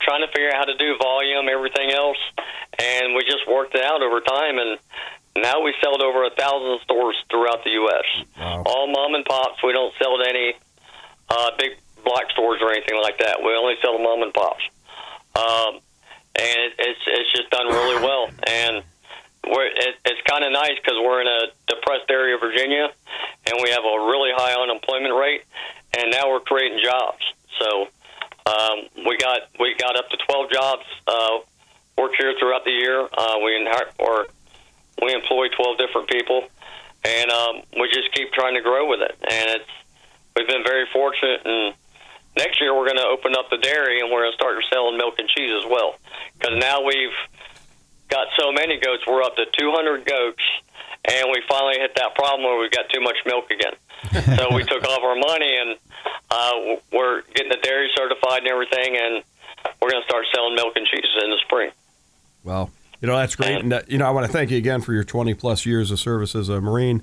trying 0.00 0.20
to 0.20 0.28
figure 0.28 0.50
out 0.50 0.56
how 0.56 0.64
to 0.64 0.76
do 0.76 0.96
volume, 0.98 1.48
everything 1.48 1.90
else. 1.90 2.18
And 2.78 3.14
we 3.14 3.24
just 3.24 3.48
worked 3.48 3.74
it 3.74 3.82
out 3.82 4.02
over 4.02 4.20
time. 4.20 4.58
And 4.58 4.78
now 5.36 5.62
we 5.62 5.74
sell 5.82 5.96
to 5.96 6.04
over 6.04 6.24
a 6.24 6.30
thousand 6.30 6.80
stores 6.84 7.16
throughout 7.30 7.64
the 7.64 7.70
U.S. 7.70 8.04
All 8.66 8.86
mom 8.86 9.14
and 9.14 9.24
pops. 9.24 9.62
We 9.62 9.72
don't 9.72 9.94
sell 9.98 10.18
to 10.18 10.28
any 10.28 10.54
uh, 11.28 11.50
big 11.58 11.78
block 12.04 12.30
stores 12.32 12.60
or 12.60 12.70
anything 12.70 13.00
like 13.00 13.18
that. 13.18 13.38
We 13.42 13.54
only 13.54 13.74
sell 13.80 13.96
to 13.96 14.02
mom 14.02 14.22
and 14.22 14.34
pops. 14.34 14.62
Um, 15.34 15.80
and 16.36 16.56
it, 16.68 16.72
it's 16.78 17.00
it's 17.06 17.32
just 17.32 17.50
done 17.50 17.66
really 17.66 18.02
well. 18.02 18.28
And 18.46 18.84
we're 19.46 19.66
it, 19.66 19.96
it's 20.04 20.20
kind 20.28 20.44
of 20.44 20.52
nice 20.52 20.76
because 20.76 20.98
we're 21.00 21.20
in 21.20 21.28
a 21.28 21.40
depressed 21.66 22.10
area 22.10 22.34
of 22.34 22.40
Virginia, 22.40 22.88
and 23.46 23.54
we 23.62 23.70
have 23.70 23.84
a 23.84 23.96
really 24.04 24.30
high 24.36 24.54
unemployment 24.60 25.14
rate. 25.14 25.44
And 25.96 26.10
now 26.10 26.30
we're 26.30 26.40
creating 26.40 26.80
jobs. 26.82 27.20
So 27.60 27.88
um, 28.46 28.88
we 29.06 29.16
got 29.16 29.48
we 29.58 29.74
got 29.78 29.96
up 29.96 30.08
to 30.10 30.16
twelve 30.28 30.50
jobs 30.50 30.84
uh, 31.06 31.38
work 31.96 32.12
here 32.18 32.34
throughout 32.38 32.64
the 32.64 32.70
year. 32.70 33.08
Uh, 33.12 33.38
we 33.44 33.56
inherit, 33.56 33.92
or 33.98 34.26
employ 35.42 35.54
12 35.54 35.78
different 35.78 36.08
people, 36.08 36.44
and 37.04 37.30
um, 37.30 37.62
we 37.78 37.88
just 37.88 38.12
keep 38.14 38.32
trying 38.32 38.54
to 38.54 38.62
grow 38.62 38.88
with 38.88 39.00
it. 39.00 39.16
And 39.28 39.60
it's 39.60 39.70
we've 40.36 40.46
been 40.46 40.64
very 40.64 40.86
fortunate. 40.92 41.42
And 41.44 41.74
next 42.36 42.60
year 42.60 42.74
we're 42.74 42.86
going 42.86 42.98
to 42.98 43.06
open 43.06 43.34
up 43.36 43.50
the 43.50 43.58
dairy, 43.58 44.00
and 44.00 44.10
we're 44.10 44.22
going 44.22 44.32
to 44.32 44.36
start 44.36 44.56
selling 44.72 44.96
milk 44.96 45.14
and 45.18 45.28
cheese 45.28 45.52
as 45.58 45.68
well. 45.68 45.96
Because 46.38 46.58
now 46.58 46.84
we've 46.84 47.16
got 48.08 48.28
so 48.38 48.52
many 48.52 48.78
goats, 48.78 49.02
we're 49.06 49.22
up 49.22 49.36
to 49.36 49.44
200 49.58 50.04
goats, 50.04 50.42
and 51.04 51.28
we 51.32 51.42
finally 51.48 51.78
hit 51.78 51.94
that 51.96 52.14
problem 52.14 52.44
where 52.44 52.58
we've 52.58 52.70
got 52.70 52.88
too 52.92 53.00
much 53.00 53.16
milk 53.26 53.50
again. 53.50 53.74
so 54.36 54.54
we 54.54 54.64
took 54.64 54.84
all 54.84 54.98
of 54.98 55.04
our 55.04 55.16
money, 55.16 55.56
and 55.56 55.78
uh, 56.30 56.80
we're 56.92 57.22
getting 57.34 57.50
the 57.50 57.58
dairy 57.62 57.90
certified 57.96 58.42
and 58.42 58.48
everything, 58.48 58.96
and 58.96 59.24
we're 59.80 59.90
going 59.90 60.02
to 60.02 60.08
start 60.08 60.24
selling 60.34 60.54
milk 60.54 60.74
and 60.76 60.86
cheese 60.86 61.06
in 61.22 61.30
the 61.30 61.38
spring. 61.44 61.70
Well, 62.44 62.70
you 63.02 63.08
know 63.08 63.16
that's 63.16 63.36
great, 63.36 63.56
and 63.56 63.72
uh, 63.72 63.82
you 63.88 63.98
know 63.98 64.06
I 64.06 64.10
want 64.10 64.24
to 64.26 64.32
thank 64.32 64.50
you 64.50 64.56
again 64.56 64.80
for 64.80 64.94
your 64.94 65.04
20 65.04 65.34
plus 65.34 65.66
years 65.66 65.90
of 65.90 66.00
service 66.00 66.34
as 66.34 66.48
a 66.48 66.60
Marine. 66.60 67.02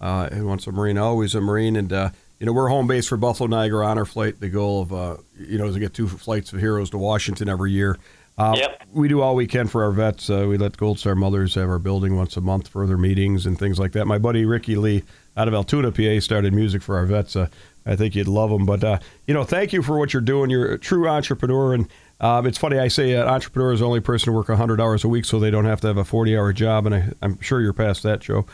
Uh, 0.00 0.28
and 0.30 0.46
once 0.46 0.66
a 0.68 0.70
Marine, 0.72 0.96
always 0.96 1.34
a 1.34 1.40
Marine, 1.40 1.74
and 1.74 1.92
uh, 1.92 2.10
you 2.38 2.46
know 2.46 2.52
we're 2.52 2.68
home 2.68 2.86
base 2.86 3.08
for 3.08 3.16
Buffalo 3.16 3.48
Niagara 3.48 3.84
Honor 3.84 4.04
Flight. 4.04 4.38
The 4.38 4.48
goal 4.48 4.82
of 4.82 4.92
uh, 4.92 5.16
you 5.36 5.58
know 5.58 5.66
is 5.66 5.74
to 5.74 5.80
get 5.80 5.94
two 5.94 6.06
flights 6.06 6.52
of 6.52 6.60
heroes 6.60 6.90
to 6.90 6.98
Washington 6.98 7.48
every 7.48 7.72
year. 7.72 7.98
Uh, 8.36 8.54
Yep. 8.56 8.82
We 8.92 9.08
do 9.08 9.20
all 9.20 9.34
we 9.34 9.48
can 9.48 9.66
for 9.66 9.82
our 9.82 9.90
vets. 9.90 10.30
Uh, 10.30 10.46
we 10.48 10.56
let 10.56 10.76
Gold 10.76 11.00
Star 11.00 11.16
Mothers 11.16 11.56
have 11.56 11.68
our 11.68 11.80
building 11.80 12.16
once 12.16 12.36
a 12.36 12.40
month 12.40 12.68
for 12.68 12.86
their 12.86 12.96
meetings 12.96 13.44
and 13.44 13.58
things 13.58 13.80
like 13.80 13.92
that. 13.92 14.06
My 14.06 14.18
buddy 14.18 14.44
Ricky 14.44 14.76
Lee 14.76 15.02
out 15.36 15.48
of 15.48 15.54
Altoona, 15.54 15.90
PA, 15.90 16.20
started 16.20 16.54
music 16.54 16.80
for 16.80 16.96
our 16.96 17.04
vets. 17.04 17.34
Uh, 17.34 17.48
I 17.84 17.96
think 17.96 18.14
you'd 18.14 18.28
love 18.28 18.50
him. 18.50 18.64
But 18.64 18.84
uh, 18.84 18.98
you 19.26 19.34
know, 19.34 19.42
thank 19.42 19.72
you 19.72 19.82
for 19.82 19.98
what 19.98 20.12
you're 20.12 20.22
doing. 20.22 20.50
You're 20.50 20.74
a 20.74 20.78
true 20.78 21.08
entrepreneur, 21.08 21.74
and 21.74 21.88
um, 22.20 22.46
it's 22.46 22.58
funny. 22.58 22.78
I 22.78 22.88
say 22.88 23.12
an 23.12 23.28
entrepreneur 23.28 23.72
is 23.72 23.80
the 23.80 23.86
only 23.86 24.00
person 24.00 24.26
to 24.26 24.32
work 24.32 24.48
100 24.48 24.80
hours 24.80 25.04
a 25.04 25.08
week, 25.08 25.24
so 25.24 25.38
they 25.38 25.50
don't 25.50 25.66
have 25.66 25.80
to 25.82 25.86
have 25.86 25.96
a 25.96 26.04
40 26.04 26.36
hour 26.36 26.52
job. 26.52 26.86
And 26.86 26.94
I, 26.94 27.12
I'm 27.22 27.40
sure 27.40 27.60
you're 27.60 27.72
past 27.72 28.02
that, 28.02 28.20
Joe. 28.20 28.46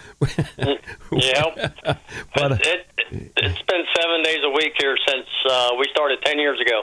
Yeah, 1.13 1.71
But, 2.35 2.53
uh, 2.53 2.59
it, 2.61 2.87
it, 3.11 3.33
it's 3.37 3.63
been 3.63 3.85
seven 3.97 4.23
days 4.23 4.41
a 4.45 4.51
week 4.51 4.75
here 4.79 4.97
since 5.09 5.27
uh, 5.49 5.71
we 5.79 5.87
started 5.91 6.21
ten 6.25 6.39
years 6.39 6.61
ago. 6.61 6.83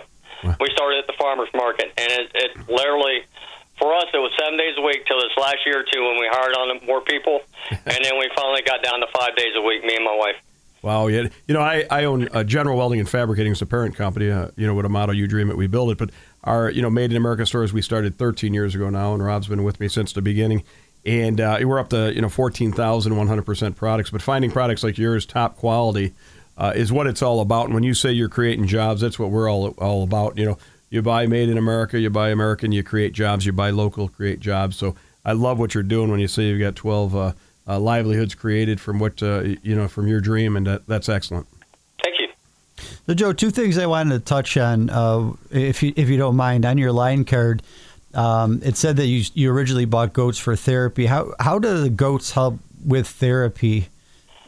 We 0.60 0.70
started 0.74 1.00
at 1.00 1.08
the 1.08 1.13
farmers 1.20 1.50
market, 1.54 1.94
and 1.98 2.12
it, 2.12 2.32
it 2.34 2.70
literally, 2.70 3.22
for 3.78 3.94
us, 3.94 4.06
it 4.12 4.17
was 4.17 4.32
seven 4.39 4.58
days 4.58 4.74
a 4.78 4.82
week 4.82 5.06
till 5.06 5.22
this 5.22 5.30
last 5.38 5.58
year 5.65 5.82
or 5.82 5.84
two 5.84 6.02
when 6.02 6.17
we 6.17 6.28
hired 6.32 6.56
on 6.56 6.84
more 6.86 7.02
people, 7.02 7.41
and 7.70 8.00
then 8.02 8.17
we 8.17 8.30
finally 8.36 8.63
got 8.63 8.82
down 8.82 9.02
to 9.02 9.08
five 9.13 9.36
days 9.36 9.54
a 9.56 9.62
week. 9.62 9.84
Me 9.84 9.96
and 9.96 10.06
my 10.06 10.15
wife. 10.15 10.36
Wow, 10.82 11.08
yeah. 11.08 11.28
You 11.48 11.54
know, 11.54 11.62
I, 11.62 11.86
I 11.91 12.06
own 12.06 12.28
uh, 12.30 12.44
General 12.44 12.78
Welding 12.78 13.00
and 13.00 13.08
Fabricating 13.08 13.52
as 13.52 13.62
a 13.62 13.65
parent 13.67 13.96
company. 13.96 14.32
Uh, 14.32 14.50
you 14.56 14.65
know, 14.65 14.74
with 14.74 14.86
a 14.86 14.89
model 14.89 15.13
you 15.13 15.28
dream 15.28 15.52
it, 15.52 15.58
we 15.58 15.67
build 15.67 15.91
it. 15.91 15.98
But 15.98 16.10
our, 16.44 16.72
you 16.72 16.82
know, 16.82 16.89
Made 16.89 17.12
in 17.12 17.17
America 17.17 17.46
stores 17.46 17.72
we 17.72 17.82
started 17.82 18.17
13 18.17 18.54
years 18.54 18.74
ago 18.74 18.89
now, 18.89 19.13
and 19.13 19.24
Rob's 19.24 19.48
been 19.48 19.63
with 19.63 19.80
me 19.80 19.88
since 19.88 20.13
the 20.13 20.22
beginning. 20.22 20.63
And 21.06 21.39
uh, 21.39 21.58
we're 21.63 21.80
up 21.80 21.89
to 21.89 22.13
you 22.13 22.22
know 22.22 22.28
14,100% 22.28 23.76
products. 23.76 24.10
But 24.10 24.22
finding 24.22 24.52
products 24.52 24.84
like 24.84 24.98
yours, 24.98 25.26
top 25.26 25.58
quality, 25.58 26.13
uh, 26.58 26.74
is 26.76 26.91
what 26.91 27.08
it's 27.08 27.22
all 27.22 27.41
about. 27.41 27.65
And 27.65 27.74
when 27.74 27.84
you 27.84 27.94
say 27.94 28.12
you're 28.12 28.30
creating 28.30 28.67
jobs, 28.67 29.02
that's 29.02 29.17
what 29.17 29.32
we're 29.32 29.50
all 29.50 29.70
all 29.78 30.04
about. 30.04 30.38
You 30.38 30.46
know, 30.46 30.58
you 30.89 31.02
buy 31.02 31.26
Made 31.26 31.50
in 31.50 31.58
America, 31.58 32.00
you 32.00 32.10
buy 32.10 32.30
American, 32.30 32.72
you 32.72 32.84
create 32.84 33.13
jobs. 33.13 33.46
You 33.46 33.54
buy 33.54 33.70
local, 33.70 34.10
create 34.10 34.39
jobs. 34.39 34.78
So 34.78 34.96
I 35.24 35.34
love 35.34 35.60
what 35.60 35.74
you're 35.74 35.84
doing 35.84 36.12
when 36.12 36.20
you 36.20 36.28
say 36.28 36.44
you've 36.44 36.60
got 36.60 36.76
12 36.76 37.36
uh, 37.71 37.79
livelihoods 37.79 38.36
created 38.36 38.81
from 38.81 38.99
what 38.99 39.23
uh, 39.23 39.41
you 39.63 39.75
know 39.75 39.88
from 39.88 40.07
your 40.07 40.19
dream, 40.19 40.57
and 40.57 40.67
that, 40.67 40.88
that's 40.88 41.07
excellent. 41.07 41.47
Thank 42.03 42.19
you. 42.19 42.27
So, 43.07 43.13
Joe, 43.13 43.34
two 43.34 43.49
things 43.49 43.77
I 43.77 43.86
wanted 43.86 44.19
to 44.19 44.19
touch 44.19 44.57
on, 44.57 44.89
uh, 44.89 45.34
if 45.51 45.81
you 45.81 45.93
if 45.95 46.10
you 46.10 46.17
don't 46.17 46.36
mind, 46.36 46.65
on 46.65 46.77
your 46.77 46.91
line 46.91 47.25
card. 47.25 47.62
Um, 48.13 48.60
it 48.62 48.75
said 48.75 48.97
that 48.97 49.05
you 49.05 49.23
you 49.34 49.51
originally 49.51 49.86
bought 49.86 50.12
goats 50.12 50.38
for 50.38 50.55
therapy. 50.55 51.05
How 51.05 51.34
how 51.39 51.60
do 51.60 51.81
the 51.81 51.89
goats 51.89 52.31
help 52.31 52.60
with 52.86 53.07
therapy? 53.07 53.88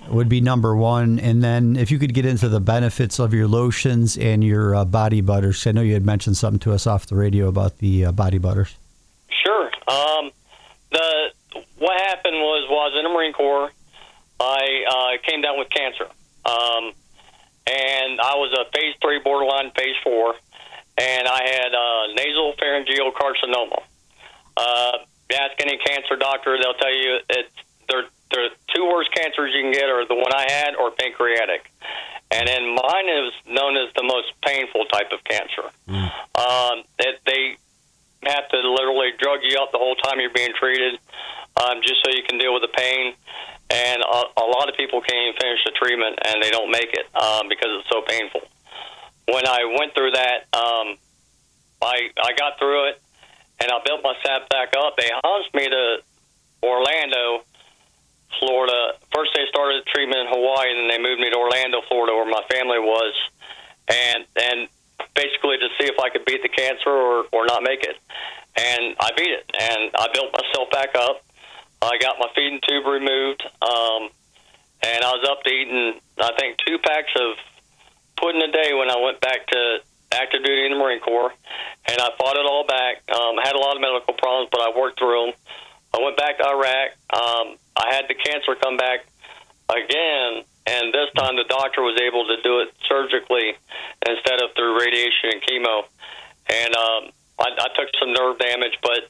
Would 0.10 0.28
be 0.28 0.42
number 0.42 0.76
one, 0.76 1.18
and 1.18 1.42
then 1.42 1.78
if 1.78 1.90
you 1.90 1.98
could 1.98 2.14
get 2.14 2.26
into 2.26 2.50
the 2.50 2.60
benefits 2.60 3.20
of 3.20 3.34
your 3.34 3.48
lotions 3.48 4.18
and 4.18 4.44
your 4.44 4.76
uh, 4.76 4.84
body 4.84 5.22
butters. 5.22 5.66
I 5.66 5.72
know 5.72 5.80
you 5.82 5.94
had 5.94 6.06
mentioned 6.06 6.36
something 6.36 6.60
to 6.60 6.74
us 6.74 6.86
off 6.86 7.06
the 7.06 7.16
radio 7.16 7.48
about 7.48 7.78
the 7.78 8.04
uh, 8.04 8.12
body 8.12 8.38
butters. 8.38 8.76
Sure. 9.30 9.72
Um, 9.88 10.32
the 10.34 10.43
what 11.94 12.10
happened 12.10 12.38
was 12.38 12.70
while 12.70 12.82
I 12.82 12.90
was 12.90 12.98
in 12.98 13.04
the 13.04 13.14
Marine 13.14 13.34
Corps, 13.34 13.72
I 14.40 14.64
uh, 14.90 15.22
came 15.22 15.42
down 15.42 15.60
with 15.60 15.70
cancer, 15.70 16.06
um, 16.46 16.94
and 17.70 18.20
I 18.20 18.36
was 18.36 18.52
a 18.54 18.66
phase 18.74 18.96
three, 19.02 19.20
borderline 19.20 19.72
phase 19.78 19.96
four, 20.04 20.34
and 20.98 21.28
I 21.28 21.42
had 21.46 21.72
uh, 21.74 22.04
nasopharyngeal 22.18 23.14
carcinoma. 23.14 23.82
Uh, 24.58 24.98
ask 25.34 25.54
any 25.62 25.78
cancer 25.78 26.16
doctor; 26.16 26.58
they'll 26.62 26.74
tell 26.74 26.94
you 26.94 27.20
it's 27.30 27.54
they're 27.90 28.06
the 28.32 28.50
two 28.74 28.86
worst 28.86 29.12
cancers 29.14 29.54
you 29.54 29.62
can 29.62 29.72
get 29.72 29.86
are 29.86 30.08
the 30.08 30.16
one 30.16 30.34
I 30.34 30.50
had 30.50 30.76
or 30.76 30.90
pancreatic, 30.92 31.72
and 32.32 32.48
then 32.48 32.74
mine 32.74 33.10
is 33.10 33.34
known 33.46 33.78
as 33.78 33.94
the 33.96 34.04
most 34.04 34.34
painful 34.42 34.86
type 34.86 35.12
of 35.14 35.24
cancer. 35.24 35.70
Um, 36.34 36.84
it, 36.98 37.20
they 37.28 37.58
have 38.28 38.48
to 38.50 38.58
literally 38.58 39.12
drug 39.18 39.40
you 39.44 39.58
up 39.60 39.72
the 39.72 39.78
whole 39.78 39.96
time 39.96 40.20
you're 40.20 40.34
being 40.34 40.54
treated, 40.58 41.00
um, 41.62 41.82
just 41.82 42.04
so 42.04 42.12
you 42.12 42.24
can 42.28 42.38
deal 42.38 42.54
with 42.54 42.64
the 42.64 42.74
pain. 42.76 43.14
And 43.70 44.02
a, 44.02 44.22
a 44.42 44.46
lot 44.46 44.70
of 44.70 44.76
people 44.76 45.02
can't 45.02 45.18
even 45.30 45.40
finish 45.40 45.64
the 45.66 45.72
treatment, 45.72 46.20
and 46.26 46.44
they 46.44 46.52
don't 46.52 46.70
make 46.70 46.94
it 46.94 47.08
um, 47.16 47.50
because 47.50 47.70
it's 47.80 47.90
so 47.90 48.02
painful. 48.02 48.42
When 49.28 49.48
I 49.48 49.66
went 49.80 49.96
through 49.96 50.12
that, 50.12 50.46
um, 50.54 50.98
I 51.82 52.12
I 52.22 52.34
got 52.38 52.60
through 52.60 52.90
it, 52.90 53.02
and 53.62 53.72
I 53.72 53.80
built 53.86 54.04
myself 54.04 54.50
back 54.50 54.74
up. 54.78 54.96
They 54.98 55.10
housed 55.24 55.54
me 55.54 55.70
to 55.70 56.04
Orlando, 56.62 57.44
Florida. 58.40 59.00
First, 59.16 59.32
they 59.34 59.46
started 59.48 59.84
the 59.84 59.90
treatment 59.90 60.28
in 60.28 60.28
Hawaii, 60.28 60.72
and 60.72 60.80
then 60.80 60.88
they 60.90 61.02
moved 61.02 61.22
me 61.22 61.30
to 61.32 61.38
Orlando, 61.38 61.82
Florida, 61.88 62.14
where 62.14 62.30
my 62.30 62.44
family 62.52 62.80
was, 62.80 63.14
and 63.88 64.26
and 64.36 64.68
basically 65.16 65.58
to 65.58 65.68
see 65.80 65.88
if 65.88 66.00
I 66.00 66.10
could 66.10 66.26
beat 66.26 66.42
the 66.42 66.50
cancer 66.50 66.90
or 66.90 67.26
or 67.32 67.46
not 67.46 67.64
make 67.64 67.84
it. 67.84 67.98
And 68.56 68.96
I 69.00 69.10
beat 69.18 69.34
it, 69.34 69.50
and 69.60 69.92
I 69.98 70.08
built 70.14 70.32
myself 70.32 70.70
back 70.72 70.96
up. 70.96 71.26
I 71.82 71.98
got 72.00 72.18
my 72.20 72.28
feeding 72.36 72.62
tube 72.68 72.86
removed, 72.86 73.44
um, 73.62 74.10
and 74.84 75.04
I 75.04 75.12
was 75.12 75.28
up 75.30 75.44
to 75.44 75.50
eating, 75.50 76.00
I 76.22 76.32
think, 76.40 76.58
two 76.66 76.78
packs 76.80 77.12
of 77.20 77.36
pudding 78.16 78.42
a 78.42 78.52
day 78.52 78.74
when 78.74 78.90
I 78.90 78.98
went 79.02 79.20
back 79.20 79.48
to 79.48 79.80
active 80.14 80.44
duty 80.44 80.66
in 80.66 80.72
the 80.72 80.78
Marine 80.78 81.02
Corps, 81.02 81.34
and 81.90 81.98
I 82.00 82.10
fought 82.18 82.38
it 82.38 82.46
all 82.46 82.66
back. 82.66 83.02
Um, 83.10 83.40
I 83.40 83.44
had 83.44 83.56
a 83.56 83.60
lot 83.60 83.76
of 83.76 83.82
medical 83.82 84.14
problems, 84.14 84.50
but 84.52 84.62
I 84.62 84.78
worked 84.78 85.00
through 85.00 85.26
them. 85.26 85.34
I 85.94 86.02
went 86.02 86.16
back 86.16 86.38
to 86.38 86.46
Iraq. 86.48 86.90
Um, 87.12 87.58
I 87.76 87.94
had 87.94 88.06
the 88.08 88.16
cancer 88.16 88.56
come 88.56 88.78
back 88.78 89.06
again, 89.70 90.44
and 90.66 90.94
this 90.94 91.12
time 91.16 91.36
the 91.36 91.46
doctor 91.48 91.82
was 91.82 92.00
able 92.00 92.28
to 92.28 92.42
do 92.42 92.62
it 92.62 92.74
surgically 92.88 93.56
instead 94.08 94.42
of 94.42 94.56
through 94.56 94.80
radiation 94.80 95.36
and 95.36 95.42
chemo. 95.42 95.84
And 96.48 96.76
um, 96.76 97.04
I, 97.40 97.48
I 97.52 97.68
took 97.76 97.90
some 98.00 98.14
nerve 98.14 98.40
damage, 98.40 98.78
but 98.82 99.10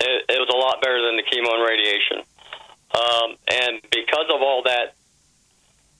it, 0.00 0.24
it 0.28 0.38
was 0.38 0.50
a 0.50 0.58
lot 0.58 0.80
better 0.82 1.00
than 1.02 1.16
the 1.16 1.22
chemo 1.22 1.54
and 1.54 1.62
radiation. 1.62 2.18
Um, 2.94 3.36
and 3.46 3.80
because 3.90 4.26
of 4.32 4.42
all 4.42 4.62
that 4.64 4.94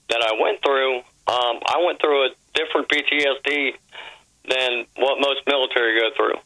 that 0.08 0.22
I 0.24 0.40
went 0.40 0.62
through, 0.62 0.96
um, 1.28 1.60
I 1.66 1.82
went 1.84 2.00
through 2.00 2.26
a 2.26 2.30
different 2.54 2.88
PTSD 2.88 3.74
than 4.48 4.86
what 4.96 5.20
most 5.20 5.42
military 5.46 6.00
go 6.00 6.08
through. 6.16 6.36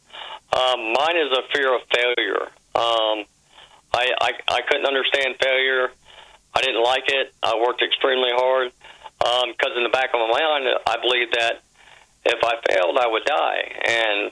Um, 0.53 0.93
mine 0.93 1.17
is 1.17 1.31
a 1.33 1.43
fear 1.55 1.75
of 1.75 1.83
failure. 1.95 2.43
Um, 2.75 3.25
I, 3.95 4.13
I 4.21 4.33
I 4.49 4.61
couldn't 4.63 4.87
understand 4.87 5.37
failure. 5.41 5.93
I 6.55 6.61
didn't 6.61 6.83
like 6.83 7.05
it. 7.09 7.33
I 7.43 7.57
worked 7.57 7.83
extremely 7.83 8.31
hard 8.33 8.73
because 9.19 9.77
in 9.77 9.85
the 9.85 9.93
back 9.93 10.11
of 10.15 10.21
my 10.21 10.29
mind, 10.29 10.67
I 10.87 10.97
believed 11.01 11.35
that 11.39 11.63
if 12.25 12.39
I 12.43 12.55
failed, 12.71 12.99
I 12.99 13.07
would 13.07 13.25
die, 13.25 13.63
and 13.87 14.31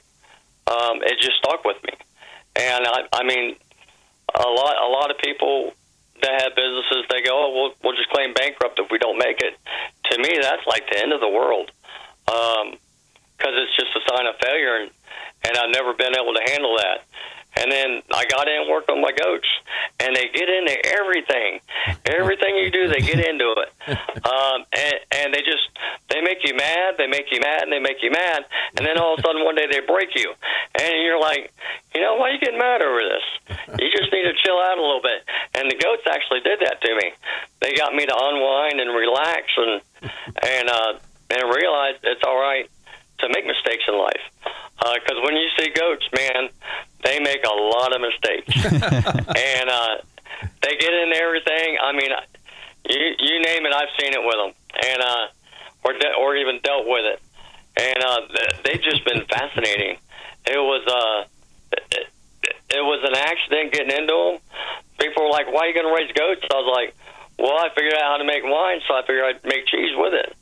um, 0.67 1.03
it 1.03 1.19
just 1.21 1.39
stuck 1.39 1.65
with 1.65 1.83
me. 1.83 1.93
And 2.57 2.87
I, 2.87 3.07
I 3.13 3.23
mean, 3.25 3.57
a 4.35 4.49
lot 4.49 4.75
a 4.79 4.91
lot 4.91 5.11
of 5.11 5.19
people 5.19 5.73
that 6.23 6.43
have 6.43 6.55
businesses, 6.55 7.09
they 7.09 7.23
go, 7.23 7.33
oh, 7.33 7.51
we'll, 7.55 7.73
we'll 7.83 7.97
just 7.97 8.11
claim 8.11 8.35
bankrupt 8.35 8.79
if 8.79 8.91
we 8.91 8.99
don't 8.99 9.19
make 9.19 9.41
it. 9.41 9.57
To 10.13 10.19
me, 10.19 10.39
that's 10.41 10.67
like 10.67 10.85
the 10.91 11.01
end 11.01 11.13
of 11.13 11.21
the 11.21 11.29
world 11.29 11.71
because 12.27 13.57
it's 13.57 13.75
just 13.77 13.89
a 13.97 14.03
sign 14.11 14.27
of 14.27 14.37
failure, 14.37 14.77
and, 14.77 14.91
and 15.49 15.57
I've 15.57 15.73
never 15.73 15.95
been 15.95 16.15
able 16.15 16.35
to 16.35 16.45
handle 16.47 16.77
that. 16.77 17.05
And 17.57 17.71
then 17.71 18.03
I 18.15 18.25
got 18.27 18.49
in 18.49 18.63
and 18.63 18.71
worked 18.71 18.89
on 18.91 19.01
my 19.01 19.11
goats, 19.11 19.49
and 19.99 20.15
they 20.15 20.29
get 20.29 20.49
into 20.49 20.77
everything. 20.99 21.61
Everything 22.07 22.57
you 22.57 22.71
do, 22.71 22.89
they 22.89 23.01
get 23.01 23.19
into 23.19 23.55
it. 23.59 23.73
Um, 24.21 24.65
and, 24.77 24.95
and 25.17 25.35
they 25.35 25.41
just 25.41 25.67
they 26.11 26.21
make 26.21 26.39
you 26.45 26.55
mad, 26.55 26.95
they 26.99 27.07
make 27.07 27.33
you 27.33 27.41
mad, 27.41 27.63
and 27.63 27.73
they 27.73 27.81
make 27.81 28.03
you 28.03 28.11
mad. 28.11 28.45
And 28.77 28.87
then 28.87 28.99
all 28.99 29.15
of 29.15 29.19
a 29.19 29.23
sudden 29.23 29.45
one 29.45 29.57
day 29.57 29.67
they 29.67 29.81
break 29.81 30.15
you, 30.15 30.33
and 30.79 31.03
you're 31.03 31.19
like, 31.19 31.51
you 31.95 32.01
know, 32.01 32.15
why 32.15 32.29
are 32.29 32.33
you 32.33 32.39
getting 32.39 32.59
mad 32.59 32.83
over 32.83 33.01
this? 33.01 33.25
You 33.81 33.91
just 33.91 34.13
need 34.13 34.23
to 34.23 34.35
chill 34.45 34.59
out 34.59 34.79
a 34.79 34.83
little 34.83 35.03
bit. 35.03 35.25
And 35.55 35.71
the 35.71 35.77
goats 35.77 36.03
actually 36.07 36.41
did 36.41 36.61
that 36.61 36.81
to 36.83 36.95
me. 36.95 37.13
They 37.61 37.73
got 37.75 37.95
me 37.95 38.07
to 38.07 38.15
unwind 38.15 38.79
and 38.79 38.91
relax, 38.95 39.45
and 39.57 39.81
and 40.47 40.69
uh, 40.69 40.93
and 41.31 41.43
realize 41.55 41.97
it's 42.03 42.23
all 42.27 42.39
right 42.39 42.69
to 43.21 43.29
make 43.29 43.47
mistakes 43.47 43.85
in 43.89 43.99
life. 43.99 44.23
Because 44.79 45.19
uh, 45.19 45.25
when 45.25 45.37
you 45.37 45.49
see 45.59 45.71
goats, 45.71 46.09
man, 46.13 46.49
they 47.11 47.19
make 47.19 47.43
a 47.45 47.55
lot 47.55 47.91
of 47.93 48.01
mistakes, 48.01 48.55
and 48.71 49.67
uh, 49.69 49.97
they 50.63 50.77
get 50.79 50.95
into 50.95 51.17
everything. 51.19 51.77
I 51.83 51.91
mean, 51.93 52.11
you 52.89 53.15
you 53.19 53.43
name 53.43 53.67
it, 53.67 53.75
I've 53.75 53.91
seen 53.99 54.13
it 54.15 54.23
with 54.23 54.39
them, 54.39 54.53
and 54.87 55.03
uh, 55.03 55.27
or 55.85 55.93
de- 55.95 56.15
or 56.21 56.37
even 56.37 56.61
dealt 56.63 56.87
with 56.87 57.05
it, 57.05 57.21
and 57.77 58.05
uh, 58.05 58.21
they've 58.65 58.83
just 58.83 59.05
been 59.05 59.25
fascinating. 59.27 59.99
It 60.47 60.63
was 60.63 60.87
uh, 60.87 61.25
it, 61.91 62.07
it 62.71 62.85
was 62.85 63.03
an 63.03 63.17
accident 63.19 63.73
getting 63.73 63.91
into 63.91 64.15
them. 64.15 64.39
People 65.01 65.25
were 65.25 65.31
like, 65.31 65.53
"Why 65.53 65.67
are 65.67 65.67
you 65.67 65.75
going 65.75 65.91
to 65.91 65.95
raise 65.95 66.13
goats?" 66.13 66.47
I 66.47 66.55
was 66.55 66.71
like, 66.71 66.95
well, 67.41 67.57
I 67.57 67.73
figured 67.73 67.97
out 67.97 68.05
how 68.05 68.17
to 68.21 68.29
make 68.29 68.45
wine, 68.45 68.85
so 68.85 68.93
I 68.93 69.01
figured 69.01 69.25
I'd 69.25 69.45
make 69.49 69.65
cheese 69.65 69.97
with 69.97 70.13
it. 70.13 70.37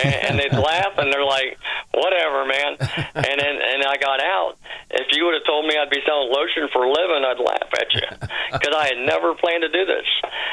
And, 0.00 0.14
and 0.24 0.32
they'd 0.40 0.56
laugh, 0.56 0.96
and 0.96 1.12
they're 1.12 1.24
like, 1.24 1.60
"Whatever, 1.92 2.48
man." 2.48 2.80
And 3.14 3.36
then, 3.36 3.54
and 3.60 3.84
I 3.84 4.00
got 4.00 4.24
out. 4.24 4.56
If 4.90 5.12
you 5.12 5.26
would 5.26 5.34
have 5.34 5.44
told 5.44 5.66
me 5.66 5.76
I'd 5.76 5.92
be 5.92 6.00
selling 6.06 6.32
lotion 6.32 6.67
for 6.78 6.86
a 6.86 6.92
living, 6.94 7.26
I'd 7.26 7.42
laugh 7.42 7.70
at 7.74 7.90
you 7.90 8.06
because 8.54 8.74
I 8.74 8.94
had 8.94 9.02
never 9.02 9.34
planned 9.34 9.66
to 9.66 9.68
do 9.68 9.82
this. 9.82 10.06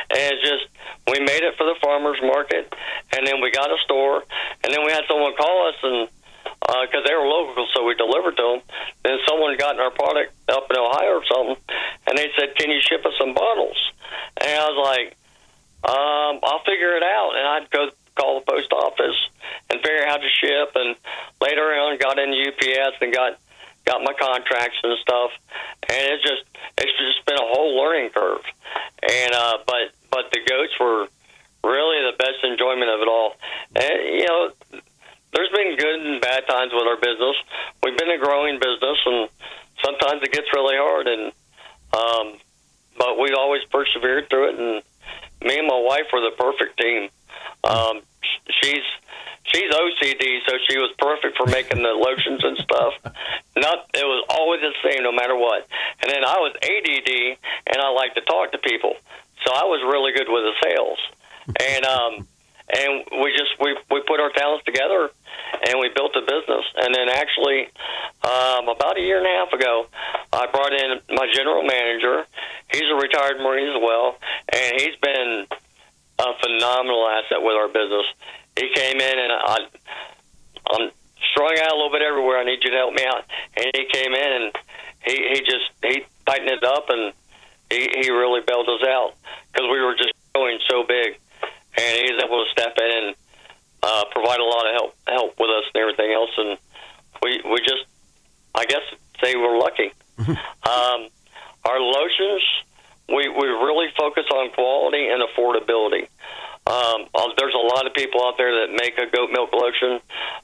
And 0.10 0.34
it's 0.34 0.42
just 0.42 0.66
we 1.14 1.22
made 1.22 1.46
it 1.46 1.54
for 1.54 1.70
the 1.70 1.78
farmers 1.78 2.18
market, 2.26 2.74
and 3.14 3.28
then 3.28 3.42
we 3.42 3.52
got 3.52 3.70
a 3.70 3.78
store, 3.86 4.26
and 4.66 4.74
then 4.74 4.82
we 4.82 4.92
had 4.92 5.06
someone 5.08 5.38
call 5.38 5.70
us 5.70 5.78
and 5.84 6.10
because 6.66 7.06
uh, 7.06 7.08
they 7.08 7.14
were 7.14 7.28
local, 7.30 7.68
so 7.74 7.86
we 7.86 7.94
delivered 7.94 8.38
to 8.38 8.42
them. 8.42 8.62
Then 9.04 9.18
someone 9.30 9.58
got 9.58 9.78
our 9.80 9.92
product 9.92 10.34
up 10.50 10.66
in 10.70 10.78
Ohio 10.78 11.22
or 11.22 11.26
something, 11.26 11.58
and 12.08 12.18
they 12.18 12.30
said, 12.38 12.56
"Can 12.58 12.72
you 12.72 12.82
ship 12.82 13.06
us 13.06 13.14
some 13.20 13.34
bottles?" 13.34 13.78
And 14.42 14.50
I 14.50 14.66
was 14.70 14.80
like, 14.82 15.18
um, 15.86 16.40
I'll 16.42 16.66
figure 16.66 16.98
it 16.98 17.04
out. 17.04 17.34
And 17.38 17.46
I'd 17.48 17.70
go 17.70 17.90
call 18.16 18.40
the 18.40 18.46
post 18.46 18.72
office 18.74 19.18
and 19.70 19.82
figure 19.82 20.02
out 20.06 20.10
how 20.10 20.18
to 20.18 20.30
ship. 20.30 20.72
And 20.76 20.96
later 21.42 21.62
on, 21.62 21.98
got 21.98 22.18
into 22.18 22.50
UPS 22.50 22.98
and 23.02 23.14
got 23.14 23.38
got 23.86 24.04
my 24.04 24.14
contracts 24.14 24.78
and 24.84 24.98
stuff. 25.00 25.32
And 25.90 26.14
it's 26.14 26.24
just 26.24 26.44
it's 26.78 26.98
just 26.98 27.26
been 27.26 27.38
a 27.38 27.48
whole 27.48 27.78
learning 27.78 28.10
curve. 28.10 28.44
And 29.02 29.34
uh, 29.34 29.58
but 29.66 29.94
but 30.12 30.32
the 30.32 30.40
goats 30.46 30.74
were 30.80 31.08
really 31.64 32.12
the 32.12 32.18
best 32.18 32.44
enjoyment 32.44 32.90
of 32.90 33.02
it 33.02 33.08
all. 33.08 33.36
And 33.76 34.20
you 34.20 34.28
know, 34.28 34.52
there's 35.34 35.52
been 35.52 35.78
good 35.78 36.00
and 36.06 36.22
bad 36.22 36.48
times 36.48 36.72
with 36.74 36.88
our 36.88 36.98
business. 36.98 37.36
We've 37.84 37.98
been 37.98 38.12
a 38.12 38.18
growing 38.18 38.60
business, 38.60 38.98
and 39.06 39.30
sometimes 39.84 40.24
it 40.24 40.32
gets 40.32 40.48
really 40.54 40.78
hard. 40.78 41.08
And 41.08 41.32
um, 41.94 42.40
but 42.98 43.20
we 43.20 43.34
always 43.34 43.64
persevered 43.66 44.30
through 44.30 44.50
it 44.50 44.60
and 44.60 44.84
me 45.46 45.60
and 45.60 45.68
my 45.68 45.80
wife 45.80 46.08
were 46.12 46.22
the 46.22 46.36
perfect 46.38 46.80
team. 46.80 47.10
Um, 47.64 48.02
she's 48.62 48.84
she's 49.46 49.72
OCD, 49.72 50.40
so 50.48 50.58
she 50.68 50.78
was 50.78 50.92
perfect 50.98 51.38
for 51.38 51.46
making 51.48 51.82
the 51.84 51.94
lotions 51.94 52.44
and 52.44 52.58
stuff. 52.58 52.94
Not 53.56 53.88
it 53.94 54.06
was 54.06 54.26
always 54.30 54.62
the 54.62 54.74
same, 54.84 55.04
no 55.04 55.12
matter 55.12 55.36
what. 55.36 55.68
And 56.02 56.12
then 56.12 56.24
I 56.24 56.38
was 56.40 56.54
ADD, 56.62 57.38
and 57.74 57.82
I 57.82 57.90
like 57.92 58.16
to 58.16 58.22
talk 58.22 58.52
to 58.52 58.58
people, 58.58 58.94
so 59.46 59.54
I 59.54 59.64
was 59.66 59.82
really 59.86 60.14
good 60.14 60.28
with 60.30 60.44
the 60.44 60.56
sales. 60.64 61.00
And 61.62 61.86
um, 61.86 62.28
and 62.68 63.06
we 63.22 63.32
just 63.38 63.54
we 63.60 63.78
we 63.92 64.02
put 64.02 64.20
our 64.20 64.32
talents 64.32 64.66
together, 64.66 65.10
and 65.68 65.80
we 65.80 65.90
built 65.96 66.16
a 66.16 66.22
business. 66.22 66.66
And 66.82 66.94
then 66.94 67.10
actually, 67.10 67.70
um, 68.24 68.68
about 68.70 68.98
a 68.98 69.02
year 69.02 69.18
and 69.18 69.28
a 69.28 69.30
half 69.30 69.54
ago, 69.54 69.86
I 70.34 70.48
brought 70.48 70.74
in 70.74 71.00
my 71.16 71.28
general 71.34 71.64
manager. 71.64 72.26
He's 72.72 72.90
a 72.90 72.96
retired 72.96 73.38
Marine 73.38 73.70
as 73.70 73.82
well, 73.82 74.18
and 74.52 74.82
he's 74.82 74.96
been 74.98 75.46
a 76.20 76.34
phenomenal 76.42 77.08
asset 77.08 77.42
with 77.42 77.56
our 77.56 77.68
business. 77.68 78.06
He 78.58 78.72
came 78.74 79.00
in 79.00 79.20
and 79.20 79.32
I, 79.32 79.58
I'm 80.72 80.92
strung 81.32 81.56
out 81.60 81.72
a 81.72 81.76
little 81.76 81.92
bit 81.92 82.02
everywhere. 82.02 82.38
I 82.38 82.46
need 82.46 82.64
you 82.64 82.72
to 82.72 82.78
help 82.78 82.94
me 82.94 83.04
out. 83.06 83.26
And 83.58 83.72
he 83.76 83.86
came 83.92 84.14
in 84.14 84.32
and 84.42 84.56
he 85.04 85.16
he 85.34 85.40
just 85.42 85.70
he 85.84 86.06
tightened 86.26 86.50
it 86.50 86.64
up 86.64 86.90
and 86.90 87.14
he 87.70 87.90
he 88.02 88.10
really 88.12 88.42
bailed 88.46 88.70
us 88.70 88.88
out 88.88 89.14
because 89.52 89.70
we 89.70 89.82
were 89.82 89.96
just 89.96 90.14
going 90.34 90.60
so 90.70 90.84
big, 90.84 91.18
and 91.78 91.98
he's 91.98 92.24
able 92.24 92.44
to 92.44 92.52
step 92.52 92.78
in 92.78 93.08
and 93.08 93.16
uh, 93.84 94.04
provide 94.12 94.40
a 94.40 94.44
lot 94.44 94.66
of 94.68 94.74
help 94.74 94.96
help 95.08 95.40
with 95.40 95.50
us 95.50 95.66
and 95.74 95.82
everything 95.82 96.12
else. 96.14 96.32
And 96.38 96.58
we 97.22 97.42
we 97.50 97.58
just 97.60 97.86
I 98.54 98.66
guess 98.66 98.84
say 99.22 99.36
we're 99.36 99.58
lucky. 99.58 99.92
um, 100.18 101.08
our 101.66 101.80
lotions 101.80 102.44
we, 103.08 103.30
we 103.30 103.48
really 103.48 103.88
focus 103.98 104.26
on 104.34 104.52
quality 104.52 105.08
and 105.08 105.22
affordability. 105.22 106.08
Um, 106.68 107.06
uh, 107.14 107.30
there's 107.38 107.54
a 107.54 107.66
lot 107.76 107.86
of 107.86 107.94
people 107.94 108.26
out 108.26 108.38
there 108.38 108.66
that 108.66 108.74
make 108.74 108.98
a 108.98 109.06
goat 109.06 109.30
milk 109.32 109.54
lotion. 109.54 110.00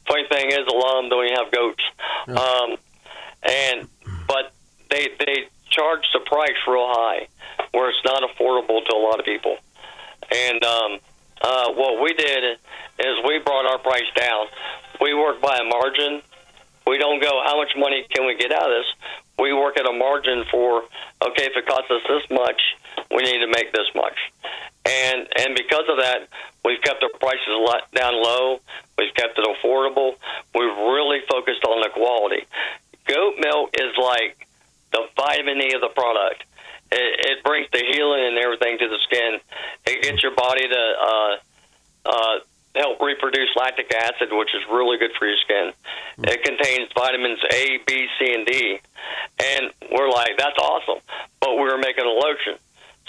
Funny 0.08 0.28
thing 0.30 0.52
is, 0.52 0.68
a 0.68 0.76
lot 0.76 0.98
of 0.98 1.04
them 1.04 1.10
don't 1.10 1.26
even 1.26 1.38
have 1.38 1.52
goats. 1.52 1.84
Um, 2.28 2.78
and 3.42 3.88
but 4.28 4.54
they 4.92 5.10
they 5.18 5.50
charge 5.72 6.06
the 6.14 6.20
price 6.20 6.58
real 6.68 6.86
high, 6.86 7.28
where 7.72 7.90
it's 7.90 8.06
not 8.06 8.22
affordable 8.22 8.86
to 8.86 8.96
a 8.96 9.02
lot 9.02 9.20
of 9.20 9.26
people. 9.26 9.58
And 10.32 10.64
um, 10.64 11.00
uh, 11.42 11.74
what 11.74 12.04
we 12.04 12.14
did 12.14 12.60
is 13.00 13.18
we 13.28 13.40
brought 13.40 13.66
our 13.66 13.80
price 13.80 14.10
down. 14.16 14.46
We 15.02 15.16
work 15.16 15.42
by 15.42 15.58
a 15.58 15.64
margin. 15.64 16.22
We 16.86 17.00
don't 17.00 17.20
go 17.22 17.42
how 17.44 17.58
much 17.58 17.72
money 17.76 18.06
can 18.14 18.28
we 18.28 18.36
get 18.36 18.52
out 18.52 18.70
of 18.70 18.84
this 18.84 18.94
we 19.40 19.54
work 19.54 19.78
at 19.78 19.86
a 19.86 19.94
margin 19.94 20.46
for 20.52 20.84
okay 21.26 21.46
if 21.46 21.56
it 21.56 21.66
costs 21.66 21.90
us 21.92 22.02
this 22.08 22.30
much 22.30 22.62
we 23.10 23.24
need 23.24 23.40
to 23.40 23.48
make 23.48 23.72
this 23.74 23.88
much. 23.96 24.18
And 24.86 25.28
and 25.38 25.56
because 25.56 25.86
of 25.90 25.98
that 25.98 26.28
we've 26.64 26.82
kept 26.82 27.04
our 27.04 27.10
prices 27.20 27.52
down 27.94 28.14
low. 28.22 28.60
We've 28.98 29.14
kept 29.14 29.38
it 29.38 29.46
affordable. 29.46 30.16
We've 30.54 30.78
really 30.78 31.20
focused 31.30 31.64
on 31.66 31.82
the 31.82 31.90
quality. 31.90 32.46
Goat 33.08 33.36
milk 33.40 33.72
is 33.74 33.98
like 33.98 34.48
the 34.92 35.08
vitamin 35.16 35.62
E 35.62 35.74
of 35.74 35.82
the 35.82 35.90
product. 35.90 36.44
It, 36.92 37.38
it 37.38 37.44
brings 37.44 37.68
the 37.72 37.84
healing 37.92 38.26
and 38.26 38.38
everything 38.38 38.78
to 38.80 38.88
the 38.88 38.98
skin. 39.06 39.40
It 39.88 40.04
gets 40.04 40.22
your 40.22 40.36
body 40.36 40.68
to 40.68 40.94
uh, 41.02 41.36
uh, 42.06 42.40
help 42.76 43.02
reproduce 43.02 43.50
lactic 43.56 43.94
acid, 43.94 44.30
which 44.32 44.54
is 44.54 44.62
really 44.72 44.98
good 44.98 45.12
for 45.18 45.28
your 45.28 45.38
skin. 45.38 45.74
It 46.24 46.44
contains 46.44 46.90
vitamins 46.94 47.40
A, 47.52 47.80
B, 47.88 48.08
C, 48.20 48.34
and 48.34 48.46
D. 48.46 48.80
Like, 50.22 50.38
that's 50.38 50.58
awesome. 50.60 51.02
But 51.40 51.56
we 51.56 51.64
were 51.64 51.80
making 51.80 52.06
a 52.06 52.14
lotion. 52.14 52.62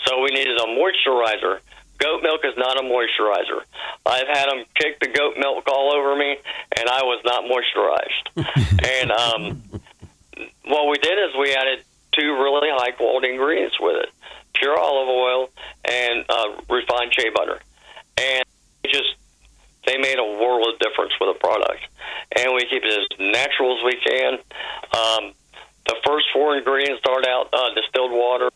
So 0.07 0.23
we 0.23 0.31
needed 0.31 0.57
a 0.57 0.67
moisturizer. 0.67 1.61
goat 1.99 2.23
milk 2.23 2.41
is 2.45 2.57
not 2.57 2.81
a 2.81 2.83
moisturizer. 2.83 3.61
I've 4.07 4.27
had 4.27 4.49
them 4.49 4.65
kick 4.75 4.99
the 5.01 5.09
goat 5.09 5.37
milk 5.39 5.69
all 5.69 5.93
over 5.93 6.17
me, 6.17 6.39
and 6.77 6.89
I 6.89 7.03
was 7.03 7.21
not 7.25 7.45
moisturized. 7.45 8.25
and 9.03 9.13
um, 9.13 9.63
what 10.65 10.89
we 10.89 10.97
did 10.99 11.19
is 11.19 11.37
we 11.39 11.53
added 11.55 11.85
two 12.19 12.33
really 12.33 12.71
high 12.73 12.93
quality 12.93 13.31
ingredients 13.31 13.77
with 13.79 13.97
it: 14.03 14.11
pure 14.55 14.79
olive 14.79 15.09
oil 15.09 15.51
and 15.85 16.25
uh, 16.29 16.49
refined 16.71 17.13
shea 17.13 17.29
butter, 17.29 17.61
and 18.17 18.45
it 18.85 18.91
just 18.91 19.15
they 19.87 19.99
made 19.99 20.19
a 20.19 20.25
world 20.25 20.67
of 20.73 20.79
difference 20.79 21.13
with 21.21 21.35
the 21.35 21.39
product. 21.39 21.83
And 22.37 22.55
we 22.55 22.67
keep 22.71 22.83
it 22.85 22.93
as 22.93 23.19
natural 23.19 23.77
as 23.77 23.85
we 23.85 23.97
can. 23.97 24.39
Um, 24.95 25.33
four 26.43 26.57
ingredients 26.57 27.01
start 27.01 27.25
out 27.27 27.49
uh, 27.53 27.71
distilled 27.75 28.11
water, 28.11 28.51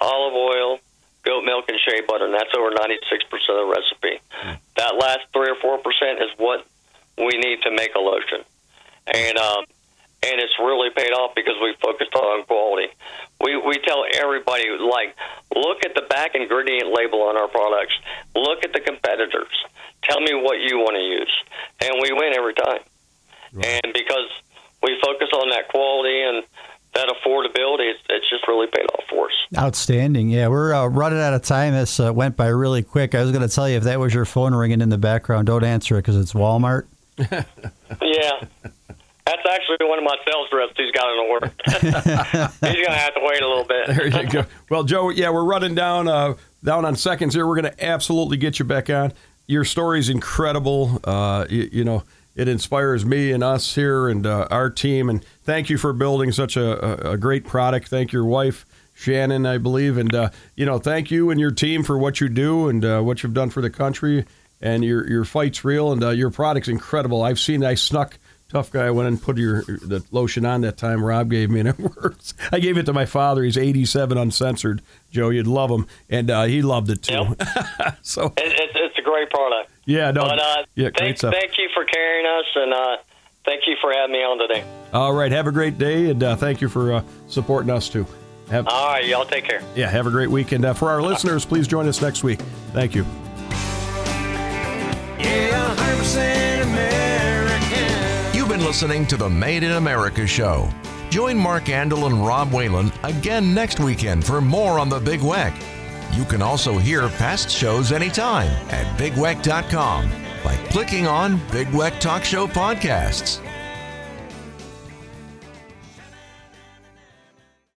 olive 0.00 0.34
oil, 0.34 0.78
goat 1.22 1.44
milk, 1.44 1.64
and 1.68 1.78
shea 1.78 2.02
butter, 2.06 2.24
and 2.24 2.34
that's 2.34 2.50
over 2.58 2.70
96% 2.70 2.82
of 2.82 3.56
the 3.62 3.70
recipe. 3.70 4.18
That 4.76 4.96
last 4.98 5.20
3 5.32 5.54
or 5.62 5.78
4% 5.78 5.78
is 6.22 6.30
what 6.38 6.66
we 7.16 7.38
need 7.38 7.62
to 7.62 7.70
make 7.70 7.94
a 7.94 8.00
lotion. 8.00 8.42
And 9.06 9.38
um, 9.38 9.64
and 10.24 10.40
it's 10.40 10.58
really 10.58 10.88
paid 10.90 11.12
off 11.12 11.34
because 11.36 11.54
we 11.62 11.76
focused 11.80 12.14
on 12.14 12.44
quality. 12.46 12.88
We 13.44 13.58
we 13.58 13.78
tell 13.86 14.04
everybody 14.14 14.64
like 14.80 15.14
look 15.54 15.84
at 15.84 15.94
the 15.94 16.02
back 16.08 16.34
ingredient 16.34 16.90
label 16.90 17.20
on 17.22 17.36
our 17.36 17.46
products. 17.48 17.92
Look 18.34 18.64
at 18.64 18.72
the 18.72 18.80
competitors. 18.80 19.52
Tell 20.02 20.20
me 20.20 20.34
what 20.34 20.58
you 20.60 20.78
want 20.78 20.96
to 20.96 21.04
use, 21.04 21.34
and 21.80 22.00
we 22.00 22.12
win 22.12 22.32
every 22.32 22.54
time. 22.54 22.80
And 23.52 23.92
because 23.92 24.30
we 24.82 24.98
focus 25.02 25.28
on 25.32 25.50
that 25.50 25.68
quality 25.68 26.20
and 26.20 26.44
that 26.94 27.08
affordability, 27.08 27.90
it's, 27.90 28.00
it's 28.08 28.28
just 28.30 28.46
really 28.46 28.66
paid 28.66 28.86
off 28.94 29.04
for 29.10 29.26
us. 29.26 29.32
Outstanding. 29.56 30.28
Yeah, 30.30 30.48
we're 30.48 30.72
uh, 30.72 30.86
running 30.86 31.20
out 31.20 31.34
of 31.34 31.42
time. 31.42 31.72
This 31.72 31.98
uh, 32.00 32.12
went 32.12 32.36
by 32.36 32.48
really 32.48 32.82
quick. 32.82 33.14
I 33.14 33.22
was 33.22 33.32
going 33.32 33.46
to 33.46 33.52
tell 33.52 33.68
you 33.68 33.76
if 33.76 33.84
that 33.84 33.98
was 33.98 34.14
your 34.14 34.24
phone 34.24 34.54
ringing 34.54 34.80
in 34.80 34.88
the 34.88 34.98
background, 34.98 35.46
don't 35.46 35.64
answer 35.64 35.96
it 35.96 36.02
because 36.02 36.16
it's 36.16 36.32
Walmart. 36.32 36.86
Yeah. 38.02 38.40
That's 39.26 39.42
actually 39.50 39.86
one 39.86 39.98
of 39.98 40.04
my 40.04 40.16
sales 40.26 40.48
reps 40.52 40.74
who's 40.76 40.90
got 40.92 41.06
an 41.08 41.26
order. 41.30 41.52
He's 41.64 41.80
going 41.80 42.84
to 42.84 42.92
have 42.92 43.14
to 43.14 43.20
wait 43.22 43.40
a 43.40 43.48
little 43.48 43.64
bit. 43.64 43.86
There 43.86 44.06
you 44.06 44.28
go. 44.30 44.44
Well, 44.68 44.84
Joe, 44.84 45.08
yeah, 45.10 45.30
we're 45.30 45.44
running 45.44 45.74
down 45.74 46.08
uh, 46.08 46.34
down 46.62 46.84
on 46.84 46.96
seconds 46.96 47.34
here. 47.34 47.46
We're 47.46 47.60
going 47.60 47.72
to 47.72 47.84
absolutely 47.84 48.36
get 48.36 48.58
you 48.58 48.64
back 48.64 48.90
on. 48.90 49.12
Your 49.46 49.64
story 49.64 50.00
is 50.00 50.10
incredible. 50.10 51.00
Uh, 51.04 51.46
you, 51.48 51.70
you 51.72 51.84
know, 51.84 52.02
it 52.34 52.48
inspires 52.48 53.06
me 53.06 53.32
and 53.32 53.42
us 53.42 53.74
here 53.74 54.08
and 54.08 54.26
uh, 54.26 54.48
our 54.50 54.68
team. 54.68 55.08
And 55.08 55.24
thank 55.44 55.70
you 55.70 55.78
for 55.78 55.92
building 55.92 56.32
such 56.32 56.56
a, 56.56 57.10
a, 57.12 57.16
great 57.16 57.44
product. 57.44 57.88
Thank 57.88 58.12
your 58.12 58.24
wife, 58.24 58.66
Shannon, 58.94 59.46
I 59.46 59.58
believe, 59.58 59.96
and 59.96 60.14
uh, 60.14 60.30
you 60.56 60.66
know, 60.66 60.78
thank 60.78 61.10
you 61.10 61.30
and 61.30 61.38
your 61.38 61.50
team 61.50 61.84
for 61.84 61.96
what 61.98 62.20
you 62.20 62.28
do 62.28 62.68
and 62.68 62.84
uh, 62.84 63.00
what 63.00 63.22
you've 63.22 63.34
done 63.34 63.50
for 63.50 63.60
the 63.60 63.70
country. 63.70 64.24
And 64.60 64.82
your 64.82 65.06
your 65.08 65.24
fight's 65.24 65.62
real, 65.64 65.92
and 65.92 66.02
uh, 66.02 66.10
your 66.10 66.30
product's 66.30 66.68
incredible. 66.68 67.22
I've 67.22 67.38
seen. 67.38 67.62
I 67.64 67.74
snuck 67.74 68.18
tough 68.48 68.70
guy. 68.70 68.90
Went 68.90 69.08
and 69.08 69.20
put 69.20 69.36
your 69.36 69.62
the 69.62 70.02
lotion 70.10 70.46
on 70.46 70.62
that 70.62 70.78
time 70.78 71.04
Rob 71.04 71.28
gave 71.30 71.50
me, 71.50 71.60
and 71.60 71.68
it 71.68 71.78
works. 71.96 72.32
I 72.50 72.60
gave 72.60 72.78
it 72.78 72.86
to 72.86 72.92
my 72.92 73.04
father. 73.04 73.42
He's 73.42 73.58
87, 73.58 74.16
uncensored. 74.16 74.80
Joe, 75.10 75.28
you'd 75.30 75.46
love 75.46 75.70
him, 75.70 75.86
and 76.08 76.30
uh, 76.30 76.44
he 76.44 76.62
loved 76.62 76.88
it 76.88 77.02
too. 77.02 77.36
so 78.02 78.26
It, 78.36 78.52
it's, 78.58 78.72
it's 78.74 78.98
a 78.98 79.02
great 79.02 79.28
product. 79.28 79.70
yeah, 79.84 80.10
no, 80.12 80.22
But 80.22 80.38
uh, 80.38 80.64
yeah, 80.76 80.90
great 80.90 80.96
thank, 80.98 81.18
stuff. 81.18 81.34
thank 81.34 81.58
you 81.58 81.68
for 81.74 81.84
carrying 81.84 82.26
us, 82.26 82.46
and 82.54 82.72
uh, 82.72 82.96
thank 83.44 83.62
you 83.66 83.76
for 83.80 83.92
having 83.92 84.12
me 84.12 84.20
on 84.22 84.38
today. 84.38 84.64
All 84.92 85.12
right, 85.12 85.30
have 85.32 85.46
a 85.46 85.52
great 85.52 85.78
day, 85.78 86.10
and 86.10 86.22
uh, 86.22 86.36
thank 86.36 86.60
you 86.60 86.68
for 86.68 86.92
uh, 86.94 87.02
supporting 87.26 87.70
us 87.70 87.88
too. 87.88 88.06
Have 88.50 88.68
All 88.68 88.88
right, 88.88 89.06
y'all 89.06 89.24
take 89.24 89.44
care. 89.44 89.62
yeah, 89.74 89.88
have 89.88 90.06
a 90.06 90.10
great 90.10 90.30
weekend. 90.30 90.64
Uh, 90.64 90.74
for 90.74 90.90
our 90.90 91.02
listeners, 91.02 91.44
please 91.46 91.66
join 91.66 91.88
us 91.88 92.02
next 92.02 92.22
week. 92.22 92.40
Thank 92.72 92.94
you. 92.94 93.04
Yeah, 95.18 95.74
100% 95.76 96.62
American. 96.62 98.34
You've 98.36 98.48
been 98.48 98.64
listening 98.64 99.06
to 99.08 99.16
the 99.16 99.28
Made 99.30 99.62
in 99.62 99.72
America 99.72 100.26
show. 100.26 100.68
Join 101.10 101.36
Mark 101.38 101.64
Andol 101.64 102.06
and 102.06 102.26
Rob 102.26 102.52
Whalen 102.52 102.92
again 103.04 103.54
next 103.54 103.80
weekend 103.80 104.24
for 104.24 104.40
more 104.40 104.78
on 104.78 104.88
the 104.88 104.98
Big 105.00 105.20
Weck. 105.20 105.54
You 106.16 106.24
can 106.24 106.42
also 106.42 106.76
hear 106.78 107.08
past 107.08 107.48
shows 107.50 107.92
anytime 107.92 108.50
at 108.70 108.84
bigweck.com 108.98 110.10
by 110.44 110.54
clicking 110.68 111.06
on 111.08 111.40
Big 111.50 111.66
Weck 111.68 111.98
Talk 111.98 112.22
Show 112.22 112.46
Podcasts. 112.46 113.43